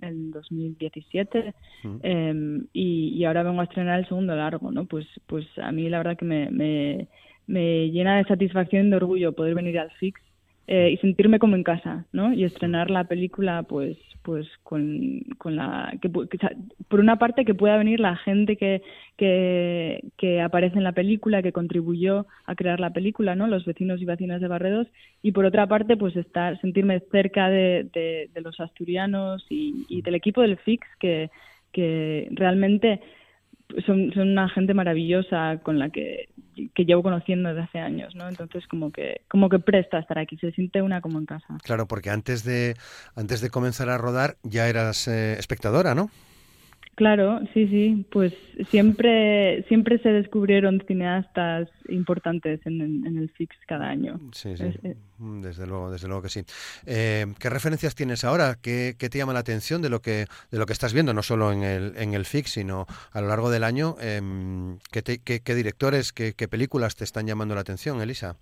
el, 0.00 0.30
2017 0.32 1.54
em, 2.02 2.66
y, 2.72 3.22
ahora 3.24 3.44
vengo 3.44 3.60
a 3.60 3.64
estrenar 3.64 4.00
el 4.00 4.08
segundo 4.08 4.34
largo, 4.34 4.72
¿no? 4.72 4.84
Pues, 4.86 5.06
pues 5.26 5.46
a 5.58 5.70
mí 5.70 5.88
la 5.88 5.98
verdad 5.98 6.16
que 6.16 6.24
me, 6.24 6.50
me, 6.50 7.06
me 7.46 7.90
llena 7.90 8.16
de 8.16 8.24
satisfacción 8.24 8.88
y 8.88 8.90
de 8.90 8.96
orgullo 8.96 9.32
poder 9.32 9.54
venir 9.54 9.78
al 9.78 9.92
FIX 9.92 10.20
eh, 10.68 10.90
y 10.92 10.96
sentirme 10.98 11.38
como 11.38 11.56
en 11.56 11.64
casa, 11.64 12.06
¿no? 12.12 12.32
Y 12.32 12.44
estrenar 12.44 12.90
la 12.90 13.04
película, 13.04 13.64
pues, 13.64 13.98
pues 14.22 14.46
con, 14.62 15.20
con 15.38 15.56
la 15.56 15.92
que, 16.00 16.08
por 16.08 17.00
una 17.00 17.18
parte 17.18 17.44
que 17.44 17.54
pueda 17.54 17.76
venir 17.76 17.98
la 17.98 18.16
gente 18.16 18.56
que, 18.56 18.80
que, 19.16 20.04
que 20.16 20.40
aparece 20.40 20.78
en 20.78 20.84
la 20.84 20.92
película, 20.92 21.42
que 21.42 21.52
contribuyó 21.52 22.26
a 22.46 22.54
crear 22.54 22.78
la 22.78 22.92
película, 22.92 23.34
¿no? 23.34 23.48
Los 23.48 23.64
vecinos 23.64 24.00
y 24.00 24.04
vecinas 24.04 24.40
de 24.40 24.48
Barredos, 24.48 24.86
y 25.20 25.32
por 25.32 25.44
otra 25.44 25.66
parte, 25.66 25.96
pues 25.96 26.14
estar, 26.14 26.60
sentirme 26.60 27.00
cerca 27.10 27.48
de, 27.48 27.88
de, 27.92 28.40
los 28.40 28.60
asturianos 28.60 29.44
y, 29.50 29.84
y 29.88 30.02
del 30.02 30.14
equipo 30.14 30.42
del 30.42 30.58
FIX 30.58 30.86
que, 31.00 31.30
que 31.72 32.28
realmente 32.30 33.00
son, 33.86 34.12
son 34.12 34.28
una 34.30 34.48
gente 34.48 34.74
maravillosa 34.74 35.58
con 35.62 35.78
la 35.78 35.90
que, 35.90 36.28
que 36.74 36.84
llevo 36.84 37.02
conociendo 37.02 37.48
desde 37.48 37.62
hace 37.62 37.78
años, 37.78 38.14
¿no? 38.14 38.28
Entonces 38.28 38.66
como 38.66 38.92
que 38.92 39.22
como 39.28 39.48
que 39.48 39.58
presta 39.58 39.98
estar 39.98 40.18
aquí, 40.18 40.36
se 40.36 40.52
siente 40.52 40.82
una 40.82 41.00
como 41.00 41.18
en 41.18 41.26
casa. 41.26 41.58
Claro, 41.62 41.86
porque 41.86 42.10
antes 42.10 42.44
de 42.44 42.74
antes 43.16 43.40
de 43.40 43.50
comenzar 43.50 43.88
a 43.88 43.98
rodar 43.98 44.36
ya 44.42 44.68
eras 44.68 45.08
eh, 45.08 45.34
espectadora, 45.38 45.94
¿no? 45.94 46.10
Claro, 46.94 47.40
sí, 47.54 47.68
sí, 47.68 48.04
pues 48.10 48.34
siempre 48.68 49.64
siempre 49.66 49.96
se 49.98 50.10
descubrieron 50.10 50.82
cineastas 50.86 51.70
importantes 51.88 52.60
en, 52.66 53.06
el 53.06 53.30
FIX 53.30 53.56
cada 53.66 53.88
año. 53.88 54.20
Sí, 54.32 54.54
sí, 54.58 54.64
mm, 55.16 55.40
desde 55.40 55.66
luego, 55.66 55.90
desde 55.90 56.06
luego 56.06 56.22
que 56.22 56.28
sí. 56.28 56.42
Eh, 56.86 57.24
¿Qué 57.40 57.48
referencias 57.48 57.94
tienes 57.94 58.24
ahora? 58.24 58.56
¿Qué, 58.60 58.94
te 58.98 59.16
llama 59.16 59.32
la 59.32 59.38
atención 59.38 59.80
de 59.80 59.88
lo 59.88 60.00
que 60.00 60.26
de 60.50 60.58
lo 60.58 60.66
que 60.66 60.74
estás 60.74 60.92
viendo, 60.92 61.14
no 61.14 61.22
solo 61.22 61.50
en 61.50 61.62
el 61.62 61.94
en 61.96 62.12
el 62.12 62.26
FIX, 62.26 62.50
sino 62.50 62.86
a 63.12 63.22
lo 63.22 63.28
largo 63.28 63.50
del 63.50 63.64
año? 63.64 63.94
Em, 63.98 64.76
¿qué, 64.90 65.54
directores, 65.54 66.12
qué, 66.12 66.34
películas 66.46 66.94
te 66.94 67.04
están 67.04 67.26
llamando 67.26 67.54
la 67.54 67.62
atención, 67.62 68.02
Elisa? 68.02 68.36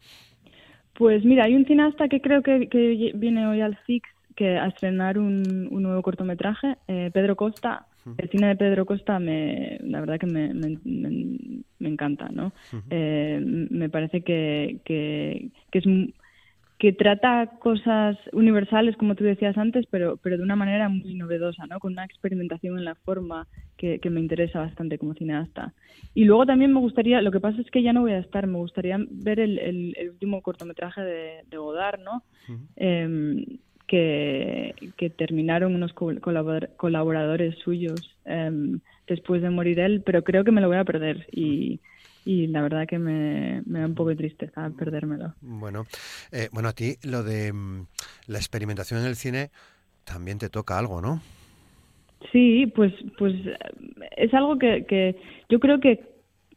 Pues 0.94 1.24
mira, 1.24 1.44
hay 1.44 1.54
un 1.54 1.66
cineasta 1.66 2.08
que 2.08 2.20
creo 2.20 2.42
que, 2.42 2.68
que 2.68 3.12
viene 3.14 3.46
hoy 3.46 3.60
al 3.60 3.76
FIX 3.86 4.08
que 4.34 4.58
a 4.58 4.66
estrenar 4.66 5.18
un, 5.18 5.68
un 5.70 5.82
nuevo 5.82 6.02
cortometraje, 6.02 6.76
eh, 6.88 7.10
Pedro 7.12 7.36
Costa 7.36 7.86
el 8.16 8.30
cine 8.30 8.48
de 8.48 8.56
Pedro 8.56 8.86
Costa, 8.86 9.18
me, 9.18 9.78
la 9.82 10.00
verdad 10.00 10.18
que 10.18 10.26
me, 10.26 10.54
me, 10.54 11.88
encanta, 11.88 12.28
¿no? 12.30 12.52
Eh, 12.88 13.40
me 13.42 13.88
parece 13.88 14.22
que, 14.22 14.80
que, 14.84 15.50
es 15.72 15.84
que 16.78 16.92
trata 16.94 17.58
cosas 17.58 18.16
universales, 18.32 18.96
como 18.96 19.14
tú 19.14 19.24
decías 19.24 19.58
antes, 19.58 19.84
pero, 19.90 20.16
pero 20.16 20.38
de 20.38 20.42
una 20.42 20.56
manera 20.56 20.88
muy 20.88 21.14
novedosa, 21.14 21.66
¿no? 21.66 21.78
Con 21.78 21.92
una 21.92 22.04
experimentación 22.04 22.78
en 22.78 22.86
la 22.86 22.94
forma 22.94 23.46
que, 23.76 23.98
que, 23.98 24.08
me 24.08 24.20
interesa 24.20 24.60
bastante 24.60 24.96
como 24.96 25.12
cineasta. 25.12 25.74
Y 26.14 26.24
luego 26.24 26.46
también 26.46 26.72
me 26.72 26.80
gustaría, 26.80 27.20
lo 27.20 27.32
que 27.32 27.40
pasa 27.40 27.60
es 27.60 27.70
que 27.70 27.82
ya 27.82 27.92
no 27.92 28.00
voy 28.00 28.12
a 28.12 28.18
estar, 28.18 28.46
me 28.46 28.56
gustaría 28.56 28.96
ver 29.10 29.40
el, 29.40 29.58
el, 29.58 30.10
último 30.10 30.40
cortometraje 30.40 31.02
de, 31.02 31.44
de 31.50 31.56
Godard, 31.58 32.00
¿no? 32.00 32.22
Que, 33.90 35.12
terminaron 35.16 35.74
unos 35.74 35.92
colaboradores 35.92 37.58
suyos 37.58 38.00
em, 38.24 38.78
después 39.08 39.42
de 39.42 39.50
morir 39.50 39.80
él, 39.80 40.02
pero 40.06 40.22
creo 40.22 40.44
que 40.44 40.52
me 40.52 40.60
lo 40.60 40.68
voy 40.68 40.76
a 40.76 40.84
perder 40.84 41.26
y, 41.32 41.80
la 42.24 42.62
verdad 42.62 42.86
que 42.86 42.98
me, 42.98 43.62
da 43.66 43.86
un 43.86 43.94
poco 43.96 44.10
de 44.10 44.16
tristeza 44.16 44.70
perdérmelo. 44.78 45.34
Bueno, 45.40 45.86
eh, 46.30 46.48
bueno 46.52 46.68
a 46.68 46.72
ti 46.72 46.94
lo 47.02 47.24
de 47.24 47.52
mm, 47.52 47.86
la 48.28 48.38
experimentación 48.38 49.00
en 49.00 49.06
el 49.06 49.16
cine 49.16 49.50
también 50.04 50.38
te 50.38 50.48
toca 50.48 50.78
algo, 50.78 51.00
¿no? 51.00 51.20
Sí, 52.30 52.66
pues, 52.76 52.92
pues 53.18 53.34
es 54.16 54.32
algo 54.34 54.58
que, 54.58 54.84
que 54.86 55.16
yo 55.48 55.58
creo 55.58 55.80
que 55.80 56.09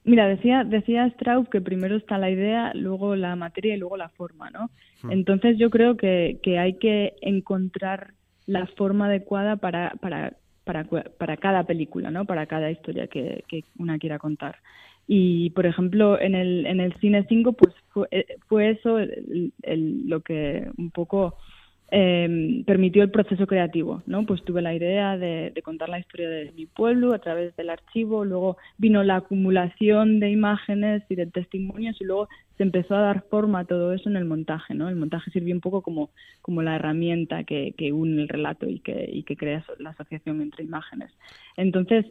Mira, 0.05 0.27
decía, 0.27 0.63
decía 0.63 1.09
Straub 1.11 1.49
que 1.49 1.61
primero 1.61 1.95
está 1.95 2.17
la 2.17 2.29
idea, 2.29 2.73
luego 2.73 3.15
la 3.15 3.35
materia 3.35 3.75
y 3.75 3.77
luego 3.77 3.95
la 3.95 4.09
forma, 4.09 4.49
¿no? 4.49 4.69
Hmm. 5.01 5.11
Entonces 5.11 5.57
yo 5.57 5.69
creo 5.69 5.95
que, 5.95 6.39
que 6.43 6.59
hay 6.59 6.77
que 6.77 7.13
encontrar 7.21 8.13
la 8.45 8.67
forma 8.67 9.05
adecuada 9.05 9.55
para, 9.55 9.93
para, 10.01 10.33
para, 10.65 10.83
para 10.83 11.37
cada 11.37 11.63
película, 11.63 12.11
¿no? 12.11 12.25
Para 12.25 12.45
cada 12.47 12.69
historia 12.69 13.07
que, 13.07 13.43
que 13.47 13.63
una 13.77 13.97
quiera 13.97 14.19
contar. 14.19 14.57
Y, 15.07 15.49
por 15.51 15.65
ejemplo, 15.65 16.19
en 16.19 16.35
el, 16.35 16.65
en 16.65 16.79
el 16.79 16.93
cine 16.99 17.25
5, 17.27 17.53
pues 17.53 17.73
fue, 17.89 18.07
eh, 18.11 18.25
fue 18.47 18.71
eso 18.71 18.99
el, 18.99 19.51
lo 20.07 20.21
que 20.21 20.69
un 20.77 20.91
poco 20.91 21.37
eh, 21.91 22.63
permitió 22.65 23.03
el 23.03 23.11
proceso 23.11 23.45
creativo, 23.45 24.01
¿no? 24.07 24.25
Pues 24.25 24.43
tuve 24.43 24.61
la 24.61 24.73
idea 24.73 25.17
de, 25.17 25.53
contar 25.63 25.89
la 25.89 25.99
historia 25.99 26.27
de 26.27 26.51
mi 26.53 26.65
pueblo 26.65 27.13
a 27.13 27.19
través 27.19 27.55
del 27.55 27.69
archivo, 27.69 28.25
luego 28.25 28.57
vino 28.77 29.03
la 29.03 29.17
acumulación 29.17 30.19
de 30.19 30.31
imágenes 30.31 31.03
y 31.09 31.15
de 31.15 31.27
testimonios 31.27 31.99
y 32.01 32.05
luego 32.05 32.29
se 32.57 32.63
empezó 32.63 32.95
a 32.95 33.01
dar 33.01 33.23
forma 33.29 33.59
a 33.59 33.65
todo 33.65 33.93
eso 33.93 34.09
en 34.09 34.15
el 34.15 34.25
montaje, 34.25 34.73
¿no? 34.73 34.89
El 34.89 34.95
montaje 34.95 35.29
sirvió 35.31 35.53
un 35.53 35.61
poco 35.61 35.81
como, 35.81 36.09
como 36.41 36.61
la 36.61 36.75
herramienta 36.75 37.43
que, 37.43 37.73
une 37.93 38.23
el 38.23 38.27
relato 38.27 38.67
y 38.67 38.79
que, 38.79 39.09
y 39.11 39.23
que 39.23 39.37
crea 39.37 39.63
la 39.79 39.91
asociación 39.91 40.41
entre 40.41 40.63
imágenes. 40.63 41.11
Entonces, 41.57 42.05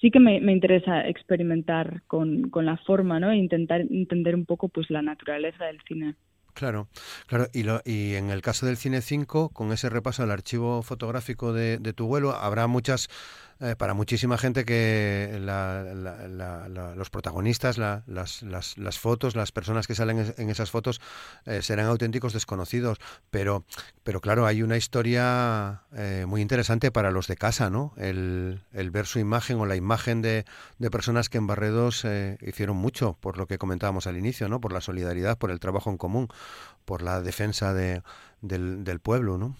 sí 0.00 0.10
que 0.10 0.20
me, 0.20 0.40
me 0.40 0.52
interesa 0.52 1.08
experimentar 1.08 2.02
con, 2.06 2.50
con, 2.50 2.66
la 2.66 2.76
forma, 2.76 3.18
¿no? 3.20 3.30
E 3.30 3.36
intentar 3.36 3.80
entender 3.80 4.34
un 4.34 4.44
poco 4.44 4.68
pues 4.68 4.90
la 4.90 5.00
naturaleza 5.00 5.64
del 5.66 5.80
cine. 5.88 6.16
Claro, 6.54 6.88
claro. 7.26 7.48
Y, 7.52 7.62
lo, 7.62 7.80
y 7.84 8.14
en 8.14 8.30
el 8.30 8.42
caso 8.42 8.66
del 8.66 8.76
Cine 8.76 9.00
5, 9.00 9.48
con 9.50 9.72
ese 9.72 9.88
repaso 9.88 10.22
al 10.22 10.30
archivo 10.30 10.82
fotográfico 10.82 11.52
de, 11.52 11.78
de 11.78 11.92
tu 11.94 12.06
vuelo, 12.06 12.32
habrá 12.32 12.66
muchas 12.66 13.08
eh, 13.62 13.76
para 13.76 13.94
muchísima 13.94 14.38
gente 14.38 14.64
que 14.64 15.38
los 16.96 17.10
protagonistas, 17.10 17.78
las, 17.78 18.42
las, 18.42 18.98
fotos, 18.98 19.36
las 19.36 19.52
personas 19.52 19.86
que 19.86 19.94
salen 19.94 20.34
en 20.36 20.50
esas 20.50 20.72
fotos 20.72 21.00
eh, 21.46 21.62
serán 21.62 21.86
auténticos 21.86 22.32
desconocidos. 22.32 22.98
Pero, 23.30 23.64
pero 24.02 24.20
claro, 24.20 24.46
hay 24.46 24.64
una 24.64 24.76
historia 24.76 25.82
eh, 25.94 26.24
muy 26.26 26.40
interesante 26.40 26.90
para 26.90 27.12
los 27.12 27.28
de 27.28 27.36
casa, 27.36 27.70
¿no? 27.70 27.94
El, 27.98 28.60
ver 28.72 29.06
su 29.06 29.20
imagen 29.20 29.60
o 29.60 29.66
la 29.66 29.76
imagen 29.76 30.22
de, 30.22 30.44
personas 30.90 31.28
que 31.28 31.38
en 31.38 31.46
Barredos 31.46 32.04
hicieron 32.40 32.76
mucho, 32.76 33.16
por 33.20 33.38
lo 33.38 33.46
que 33.46 33.58
comentábamos 33.58 34.08
al 34.08 34.16
inicio, 34.16 34.48
¿no? 34.48 34.60
Por 34.60 34.72
la 34.72 34.80
solidaridad, 34.80 35.38
por 35.38 35.52
el 35.52 35.60
trabajo 35.60 35.88
en 35.88 35.98
común, 35.98 36.26
por 36.84 37.00
la 37.00 37.22
defensa 37.22 37.72
de, 37.72 38.02
del 38.40 38.98
pueblo, 38.98 39.38
¿no? 39.38 39.56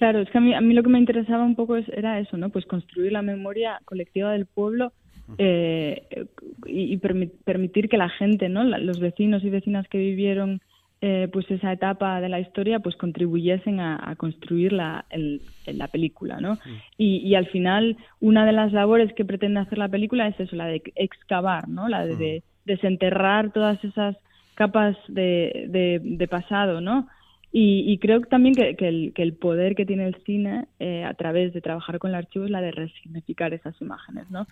Claro, 0.00 0.20
es 0.20 0.30
que 0.30 0.38
a 0.38 0.40
mí, 0.40 0.54
a 0.54 0.62
mí 0.62 0.72
lo 0.72 0.82
que 0.82 0.88
me 0.88 0.98
interesaba 0.98 1.44
un 1.44 1.54
poco 1.54 1.76
era 1.76 2.18
eso, 2.18 2.38
¿no? 2.38 2.48
Pues 2.48 2.64
construir 2.64 3.12
la 3.12 3.20
memoria 3.20 3.82
colectiva 3.84 4.32
del 4.32 4.46
pueblo 4.46 4.94
eh, 5.36 6.26
y, 6.64 6.96
permitir 6.96 7.90
que 7.90 7.98
la 7.98 8.08
gente, 8.08 8.48
¿no? 8.48 8.64
los 8.64 8.98
vecinos 8.98 9.44
y 9.44 9.50
vecinas 9.50 9.86
que 9.88 9.98
vivieron 9.98 10.62
eh, 11.02 11.28
pues 11.30 11.50
esa 11.50 11.70
etapa 11.70 12.18
de 12.22 12.30
la 12.30 12.40
historia, 12.40 12.80
pues 12.80 12.96
contribuyesen 12.96 13.78
a, 13.78 14.14
construir 14.16 14.72
la, 14.72 15.04
la 15.66 15.88
película, 15.88 16.40
¿no? 16.40 16.56
Y, 16.96 17.34
al 17.34 17.48
final, 17.48 17.98
una 18.20 18.46
de 18.46 18.52
las 18.52 18.72
labores 18.72 19.12
que 19.12 19.26
pretende 19.26 19.60
hacer 19.60 19.76
la 19.76 19.90
película 19.90 20.28
es 20.28 20.40
eso, 20.40 20.56
la 20.56 20.64
de 20.64 20.80
excavar, 20.94 21.68
¿no? 21.68 21.90
La 21.90 22.06
de, 22.06 22.42
desenterrar 22.64 23.52
todas 23.52 23.84
esas 23.84 24.16
capas 24.54 24.96
de, 25.08 25.66
de, 25.68 26.00
de 26.02 26.26
pasado, 26.26 26.80
¿no? 26.80 27.06
Y, 27.52 27.98
creo 27.98 28.20
también 28.20 28.54
que, 28.54 28.76
el, 28.78 29.12
que, 29.12 29.22
el, 29.22 29.32
poder 29.32 29.74
que 29.74 29.84
tiene 29.84 30.06
el 30.06 30.14
cine 30.24 30.66
eh, 30.78 31.02
a 31.04 31.14
través 31.14 31.52
de 31.52 31.60
trabajar 31.60 31.98
con 31.98 32.10
el 32.10 32.14
archivo 32.14 32.44
es 32.44 32.50
la 32.50 32.60
de 32.60 32.70
resignificar 32.70 33.52
esas 33.52 33.80
imágenes, 33.80 34.30
¿no? 34.30 34.46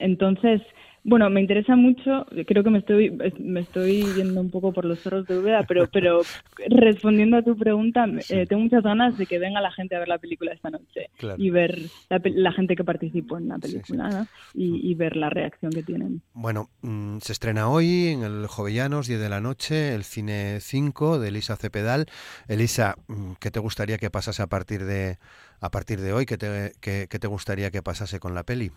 Entonces, 0.00 0.60
bueno, 1.02 1.30
me 1.30 1.40
interesa 1.40 1.76
mucho, 1.76 2.26
creo 2.46 2.62
que 2.62 2.70
me 2.70 2.78
estoy 2.78 3.10
me 3.38 3.60
estoy 3.60 4.04
yendo 4.16 4.40
un 4.40 4.50
poco 4.50 4.72
por 4.72 4.84
los 4.84 5.00
cerros 5.00 5.26
de 5.26 5.38
Úbeda, 5.38 5.64
pero 5.66 5.88
pero 5.92 6.20
respondiendo 6.68 7.38
a 7.38 7.42
tu 7.42 7.56
pregunta, 7.56 8.06
eh, 8.28 8.46
tengo 8.46 8.62
muchas 8.62 8.82
ganas 8.82 9.16
de 9.16 9.26
que 9.26 9.38
venga 9.38 9.60
la 9.60 9.72
gente 9.72 9.96
a 9.96 10.00
ver 10.00 10.08
la 10.08 10.18
película 10.18 10.52
esta 10.52 10.68
noche 10.68 11.08
y 11.38 11.50
ver 11.50 11.78
la, 12.08 12.52
gente 12.52 12.76
que 12.76 12.84
participó 12.84 13.38
en 13.38 13.48
la 13.48 13.58
película 13.58 14.26
y, 14.54 14.94
ver 14.94 15.16
la 15.16 15.30
reacción 15.30 15.72
que 15.72 15.82
tienen. 15.82 16.20
Bueno, 16.34 16.68
mm, 16.82 17.18
se 17.20 17.32
estrena 17.32 17.70
hoy 17.70 18.08
en 18.08 18.22
el 18.22 18.46
Jovellanos, 18.46 19.06
10 19.06 19.20
de 19.20 19.28
la 19.28 19.40
noche, 19.40 19.94
el 19.94 20.04
Cine 20.04 20.60
5 20.60 21.18
de 21.18 21.28
Elisa 21.28 21.56
Cepedal. 21.56 22.06
Elisa, 22.48 22.96
mm, 23.08 23.32
¿qué 23.40 23.50
te 23.50 23.60
gustaría 23.60 23.96
que 23.96 24.10
pasase 24.10 24.42
a 24.42 24.48
partir 24.48 24.84
de, 24.84 25.16
a 25.60 25.70
partir 25.70 26.00
de 26.00 26.12
hoy? 26.12 26.26
¿Qué 26.26 26.36
te, 26.36 26.72
qué 26.80 27.06
te 27.06 27.26
gustaría 27.26 27.70
que 27.70 27.82
pasase 27.82 28.20
con 28.20 28.34
la 28.34 28.42
peli? 28.42 28.72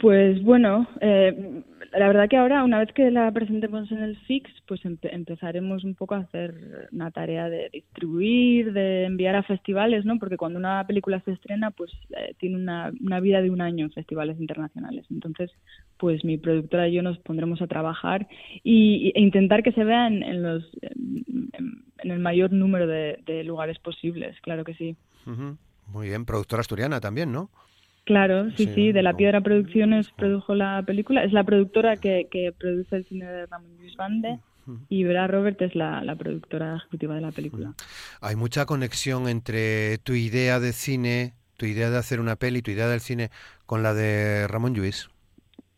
Pues 0.00 0.42
bueno, 0.42 0.88
eh, 1.02 1.62
la 1.92 2.06
verdad 2.06 2.26
que 2.26 2.38
ahora, 2.38 2.64
una 2.64 2.78
vez 2.78 2.90
que 2.94 3.10
la 3.10 3.30
presentemos 3.32 3.92
en 3.92 3.98
el 3.98 4.16
FIX, 4.16 4.50
pues 4.66 4.80
empezaremos 4.84 5.84
un 5.84 5.94
poco 5.94 6.14
a 6.14 6.20
hacer 6.20 6.88
una 6.90 7.10
tarea 7.10 7.50
de 7.50 7.68
distribuir, 7.70 8.72
de 8.72 9.04
enviar 9.04 9.36
a 9.36 9.42
festivales, 9.42 10.06
¿no? 10.06 10.18
Porque 10.18 10.38
cuando 10.38 10.58
una 10.58 10.86
película 10.86 11.20
se 11.20 11.32
estrena, 11.32 11.70
pues 11.70 11.90
eh, 12.16 12.34
tiene 12.38 12.56
una, 12.56 13.20
vida 13.20 13.42
de 13.42 13.50
un 13.50 13.60
año 13.60 13.84
en 13.84 13.92
festivales 13.92 14.40
internacionales. 14.40 15.04
Entonces, 15.10 15.50
pues 15.98 16.24
mi 16.24 16.38
productora 16.38 16.88
y 16.88 16.94
yo 16.94 17.02
nos 17.02 17.18
pondremos 17.18 17.60
a 17.60 17.66
trabajar 17.66 18.26
y, 18.64 19.12
e 19.14 19.20
intentar 19.20 19.62
que 19.62 19.72
se 19.72 19.84
vean 19.84 20.22
en, 20.22 20.42
los, 20.42 20.64
en, 20.80 21.82
el 21.98 22.20
mayor 22.20 22.52
número 22.52 22.86
de, 22.86 23.44
lugares 23.44 23.78
posibles, 23.80 24.40
claro 24.40 24.64
que 24.64 24.72
sí. 24.74 24.96
Muy 25.88 26.08
bien, 26.08 26.24
productora 26.24 26.60
asturiana 26.60 27.00
también, 27.00 27.32
¿no? 27.32 27.50
Claro, 28.10 28.50
sí, 28.56 28.66
sí, 28.74 28.90
de 28.90 29.04
La 29.04 29.16
Piedra 29.16 29.40
Producciones 29.40 30.10
produjo 30.16 30.56
la 30.56 30.82
película. 30.84 31.22
Es 31.22 31.32
la 31.32 31.44
productora 31.44 31.96
que, 31.96 32.26
que 32.28 32.50
produce 32.50 32.96
el 32.96 33.04
cine 33.04 33.24
de 33.24 33.46
Ramón 33.46 33.70
Luis 33.78 33.94
Bande 33.94 34.40
y 34.88 35.04
Vera 35.04 35.28
Robert 35.28 35.62
es 35.62 35.76
la, 35.76 36.02
la, 36.02 36.16
productora 36.16 36.74
ejecutiva 36.74 37.14
de 37.14 37.20
la 37.20 37.30
película. 37.30 37.72
Hay 38.20 38.34
mucha 38.34 38.66
conexión 38.66 39.28
entre 39.28 39.98
tu 39.98 40.14
idea 40.14 40.58
de 40.58 40.72
cine, 40.72 41.34
tu 41.56 41.66
idea 41.66 41.88
de 41.88 41.98
hacer 41.98 42.18
una 42.18 42.34
peli, 42.34 42.62
tu 42.62 42.72
idea 42.72 42.88
del 42.88 42.98
cine 42.98 43.30
con 43.64 43.84
la 43.84 43.94
de 43.94 44.48
Ramón 44.48 44.74
Lluís. 44.74 45.08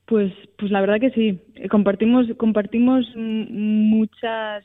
Pues, 0.07 0.33
pues 0.57 0.73
la 0.73 0.81
verdad 0.81 1.01
que 1.01 1.11
sí. 1.11 1.39
Compartimos, 1.69 2.29
compartimos 2.39 3.05
muchas 3.15 4.65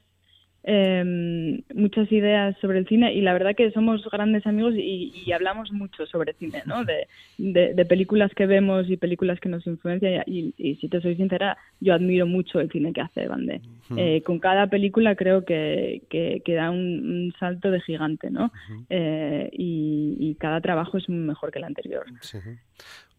em, 0.69 1.61
muchas 1.73 2.11
ideas 2.11 2.55
sobre 2.59 2.79
el 2.79 2.87
cine 2.87 3.13
y 3.13 3.21
la 3.21 3.31
verdad 3.31 3.55
que 3.55 3.71
somos 3.71 4.03
grandes 4.11 4.45
amigos 4.45 4.73
y, 4.75 5.31
hablamos 5.31 5.71
mucho 5.71 6.05
sobre 6.05 6.33
cine, 6.33 6.63
¿no? 6.65 6.83
De, 6.83 7.07
de, 7.37 7.85
películas 7.85 8.31
que 8.35 8.45
vemos 8.45 8.89
y 8.89 8.97
películas 8.97 9.39
que 9.39 9.49
nos 9.49 9.65
influencian 9.65 10.23
y, 10.27 10.53
si 10.81 10.89
te 10.89 10.99
soy 10.99 11.15
sincera, 11.15 11.57
yo 11.79 11.93
admiro 11.93 12.25
mucho 12.25 12.59
el 12.59 12.69
cine 12.71 12.91
que 12.91 13.01
hace 13.01 13.27
Bande. 13.27 13.61
Eh, 13.95 14.21
con 14.23 14.39
cada 14.39 14.67
película 14.67 15.15
creo 15.15 15.45
que, 15.45 16.03
que, 16.09 16.53
da 16.53 16.69
un, 16.69 17.33
salto 17.39 17.71
de 17.71 17.79
gigante, 17.81 18.29
¿no? 18.29 18.51
Eh, 18.89 19.49
y, 19.53 20.35
cada 20.39 20.61
trabajo 20.61 20.97
es 20.97 21.09
mejor 21.09 21.51
que 21.51 21.59
el 21.59 21.65
anterior. 21.65 22.05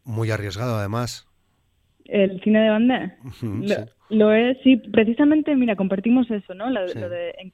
Muy 0.04 0.30
arriesgado 0.30 0.76
además. 0.76 1.28
El 2.09 2.40
cine 2.42 2.61
de 2.61 2.71
Bandé. 2.71 3.12
lo, 4.11 4.33
es, 4.33 4.59
sí, 4.64 4.77
precisamente, 4.77 5.55
mira, 5.55 5.77
compartimos 5.77 6.31
eso, 6.31 6.55
¿no? 6.55 6.71
Lo, 6.71 6.87
de 6.87 7.53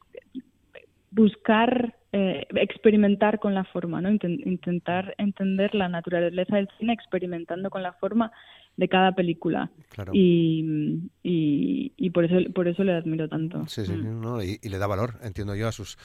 buscar, 1.11 1.95
eh, 2.13 2.47
experimentar 2.57 3.39
con 3.39 3.55
la 3.55 3.65
forma, 3.65 4.01
¿no? 4.01 4.11
intentar 4.11 5.15
entender 5.19 5.75
la 5.75 5.89
naturaleza 5.89 6.57
del 6.57 6.69
cine 6.79 6.93
experimentando 6.93 7.71
con 7.71 7.83
la 7.83 7.93
forma 7.93 8.33
de 8.77 8.89
cada 8.89 9.13
película. 9.13 9.71
Y, 10.13 11.11
y, 11.23 12.11
por 12.11 12.25
eso 12.25 12.37
por 12.53 12.67
eso 12.67 12.83
le 12.83 12.95
admiro 12.95 13.29
tanto. 13.29 13.67
Sí, 13.69 13.87
sí, 13.87 13.93
mm. 13.93 14.41
y, 14.63 14.69
le 14.69 14.79
da 14.79 14.87
valor, 14.87 15.15
entiendo 15.23 15.55
yo, 15.55 15.69
a 15.69 15.73
sus, 15.73 15.97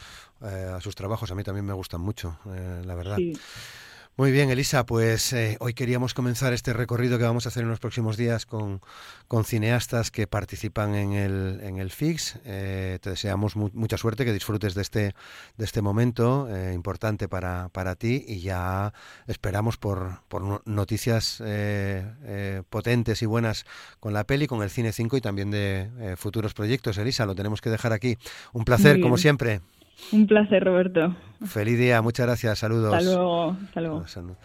eh, 0.42 0.72
a 0.76 0.80
sus 0.80 0.96
trabajos. 0.96 1.32
A 1.32 1.36
mí 1.36 1.44
también 1.44 1.66
me 1.66 1.74
gustan 1.74 2.02
mucho, 2.02 2.38
eh, 2.56 2.82
la 2.86 2.96
verdad. 2.96 3.18
Sí. 3.18 3.34
Muy 4.20 4.34
bien, 4.34 4.50
Elisa, 4.50 4.86
pues 4.86 5.32
eh, 5.32 5.56
hoy 5.62 5.74
queríamos 5.74 6.14
comenzar 6.14 6.52
este 6.52 6.74
recorrido 6.74 7.18
que 7.18 7.24
vamos 7.24 7.46
a 7.46 7.50
hacer 7.50 7.64
en 7.64 7.70
los 7.70 7.80
próximos 7.80 8.18
días 8.18 8.46
con, 8.46 8.82
con 9.30 9.46
cineastas 9.46 10.12
que 10.12 10.28
participan 10.28 10.94
en 10.94 11.14
el, 11.14 11.62
en 11.64 11.78
el 11.78 11.90
FIX. 11.90 12.36
Eh, 12.44 13.00
te 13.02 13.12
deseamos 13.12 13.56
mucha 13.56 13.96
suerte, 13.96 14.26
que 14.26 14.34
disfrutes 14.34 14.76
de 14.76 14.82
este, 14.82 15.16
de 15.56 15.64
este 15.64 15.82
momento 15.82 16.54
eh, 16.54 16.74
importante 16.74 17.30
para, 17.30 17.70
para 17.70 17.96
ti 17.96 18.26
y 18.28 18.42
ya 18.42 18.94
esperamos 19.26 19.78
por, 19.78 20.20
por 20.28 20.68
noticias 20.68 21.42
potentes 22.70 23.22
y 23.22 23.26
buenas 23.26 23.66
con 24.02 24.12
la 24.12 24.26
peli, 24.26 24.48
con 24.48 24.62
el 24.64 24.70
Cine 24.70 24.92
5 24.92 25.16
y 25.16 25.22
también 25.22 25.50
de 25.50 26.16
futuros 26.18 26.54
proyectos. 26.54 26.98
Elisa, 26.98 27.26
lo 27.26 27.36
tenemos 27.36 27.62
que 27.62 27.70
dejar 27.70 27.94
aquí. 27.94 28.18
Un 28.52 28.66
placer, 28.66 29.00
como 29.00 29.18
siempre. 29.18 29.62
Un 30.12 30.28
placer, 30.28 30.64
Roberto. 30.64 31.16
Feliz 31.46 31.78
día, 31.78 32.02
muchas 32.02 32.26
gracias, 32.26 32.60
saludos. 32.60 32.94
Hasta 32.94 33.06
luego. 33.12 33.58
Hasta 33.66 33.82
luego. 33.82 34.38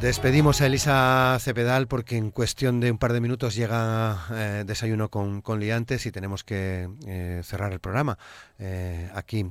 Despedimos 0.00 0.60
a 0.60 0.66
Elisa 0.66 1.38
Cepedal 1.40 1.86
porque 1.86 2.18
en 2.18 2.30
cuestión 2.30 2.80
de 2.80 2.90
un 2.90 2.98
par 2.98 3.14
de 3.14 3.20
minutos 3.22 3.54
llega 3.54 4.26
eh, 4.30 4.64
desayuno 4.66 5.08
con, 5.08 5.40
con, 5.40 5.58
liantes 5.58 6.04
y 6.04 6.12
tenemos 6.12 6.44
que 6.44 6.90
eh, 7.06 7.40
cerrar 7.42 7.72
el 7.72 7.80
programa 7.80 8.18
eh, 8.58 9.10
aquí, 9.14 9.46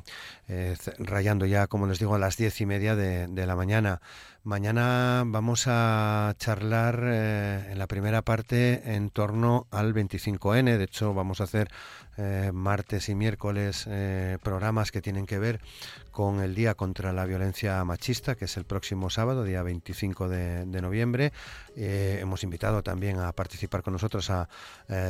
rayando 0.99 1.45
ya, 1.45 1.67
como 1.67 1.87
les 1.87 1.99
digo, 1.99 2.15
a 2.15 2.19
las 2.19 2.37
diez 2.37 2.61
y 2.61 2.65
media 2.65 2.95
de, 2.95 3.27
de 3.27 3.45
la 3.45 3.55
mañana. 3.55 4.01
Mañana 4.45 5.23
vamos 5.25 5.63
a 5.65 6.35
charlar 6.37 7.03
en 7.03 7.79
la 7.79 7.87
primera 7.87 8.21
parte 8.21 8.93
en 8.93 9.09
torno 9.09 9.65
al 9.71 9.95
25N. 9.95 10.77
De 10.77 10.83
hecho, 10.83 11.15
vamos 11.15 11.41
a 11.41 11.45
hacer 11.45 11.67
eh, 12.17 12.51
martes 12.53 13.09
y 13.09 13.15
miércoles 13.15 13.85
eh, 13.89 14.37
programas 14.41 14.91
que 14.91 15.01
tienen 15.01 15.25
que 15.25 15.37
ver 15.37 15.59
con 16.11 16.39
el 16.39 16.55
Día 16.55 16.75
contra 16.75 17.11
la 17.11 17.25
Violencia 17.25 17.83
Machista, 17.83 18.35
que 18.35 18.45
es 18.45 18.55
el 18.55 18.63
próximo 18.63 19.09
sábado, 19.09 19.43
día 19.43 19.63
25 19.63 20.29
de, 20.29 20.65
noviembre. 20.81 21.33
Eh, 21.75 22.19
hemos 22.21 22.43
invitado 22.43 22.83
también 22.83 23.19
a 23.19 23.33
participar 23.33 23.83
con 23.83 23.93
nosotros 23.93 24.29
a 24.29 24.47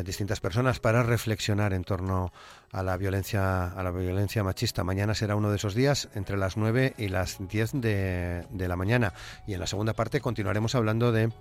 distintas 0.03 0.39
personas 0.39 0.79
para 0.79 1.03
reflexionar 1.03 1.73
en 1.73 1.83
torno 1.83 2.31
a 2.64 2.64
la 2.83 2.97
violencia 2.97 3.67
a 3.67 3.83
la 3.83 3.91
violencia 3.91 4.43
machista. 4.43 4.83
Mañana 4.83 5.13
será 5.15 5.35
uno 5.35 5.49
de 5.49 5.57
esos 5.57 5.75
días 5.75 6.09
entre 6.15 6.37
las 6.37 6.57
9 6.57 6.93
y 6.97 7.09
las 7.09 7.37
10 7.39 7.71
de 7.73 8.45
la 8.67 8.75
mañana. 8.75 9.13
Y 9.47 9.53
en 9.53 9.59
la 9.59 9.67
segunda 9.67 9.93
parte 9.93 10.21
continuaremos 10.21 10.75
hablando 10.75 11.11
de 11.11 11.31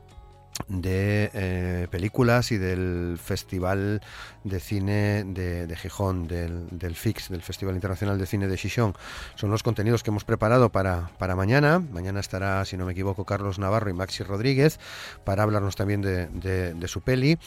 de 0.69 1.31
eh, 1.35 1.88
películas 1.90 2.53
y 2.53 2.59
del 2.59 3.19
Festival 3.23 4.01
de 4.45 4.61
Cine 4.61 5.25
de, 5.25 5.77
Gijón, 5.77 6.27
del, 6.27 6.69
del, 6.71 6.95
FIX, 6.95 7.29
del 7.29 7.43
Festival 7.43 7.75
Internacional 7.75 8.19
de 8.19 8.27
Cine 8.27 8.47
de 8.47 8.57
Gijón. 8.57 8.95
Son 9.35 9.51
los 9.51 9.62
contenidos 9.62 10.03
que 10.03 10.11
hemos 10.11 10.25
preparado 10.25 10.71
para, 10.71 11.11
para 11.19 11.37
mañana. 11.37 11.79
Mañana 11.79 12.21
estará, 12.21 12.64
si 12.64 12.77
no 12.77 12.87
me 12.87 12.93
equivoco, 12.93 13.25
Carlos 13.25 13.59
Navarro 13.59 13.90
y 13.90 13.95
Maxi 13.95 14.23
Rodríguez 14.23 14.79
para 15.25 15.43
hablarnos 15.43 15.77
también 15.77 16.03
de, 16.03 16.87
su 16.87 17.01
peli. 17.01 17.38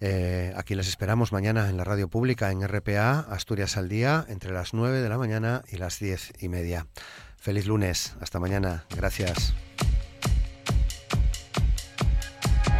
Eh, 0.00 0.52
aquí 0.56 0.74
les 0.74 0.88
esperamos 0.88 1.32
mañana 1.32 1.68
en 1.68 1.76
la 1.76 1.84
radio 1.84 2.08
pública 2.08 2.50
en 2.50 2.66
RPA, 2.66 3.20
Asturias 3.20 3.76
al 3.76 3.88
Día, 3.88 4.24
entre 4.28 4.52
las 4.52 4.74
9 4.74 5.00
de 5.00 5.08
la 5.08 5.18
mañana 5.18 5.62
y 5.70 5.76
las 5.76 5.98
10 5.98 6.42
y 6.42 6.48
media. 6.48 6.86
Feliz 7.36 7.66
lunes, 7.66 8.14
hasta 8.20 8.38
mañana, 8.38 8.84
gracias. 8.94 9.54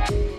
Thank 0.09 0.31
you. 0.31 0.36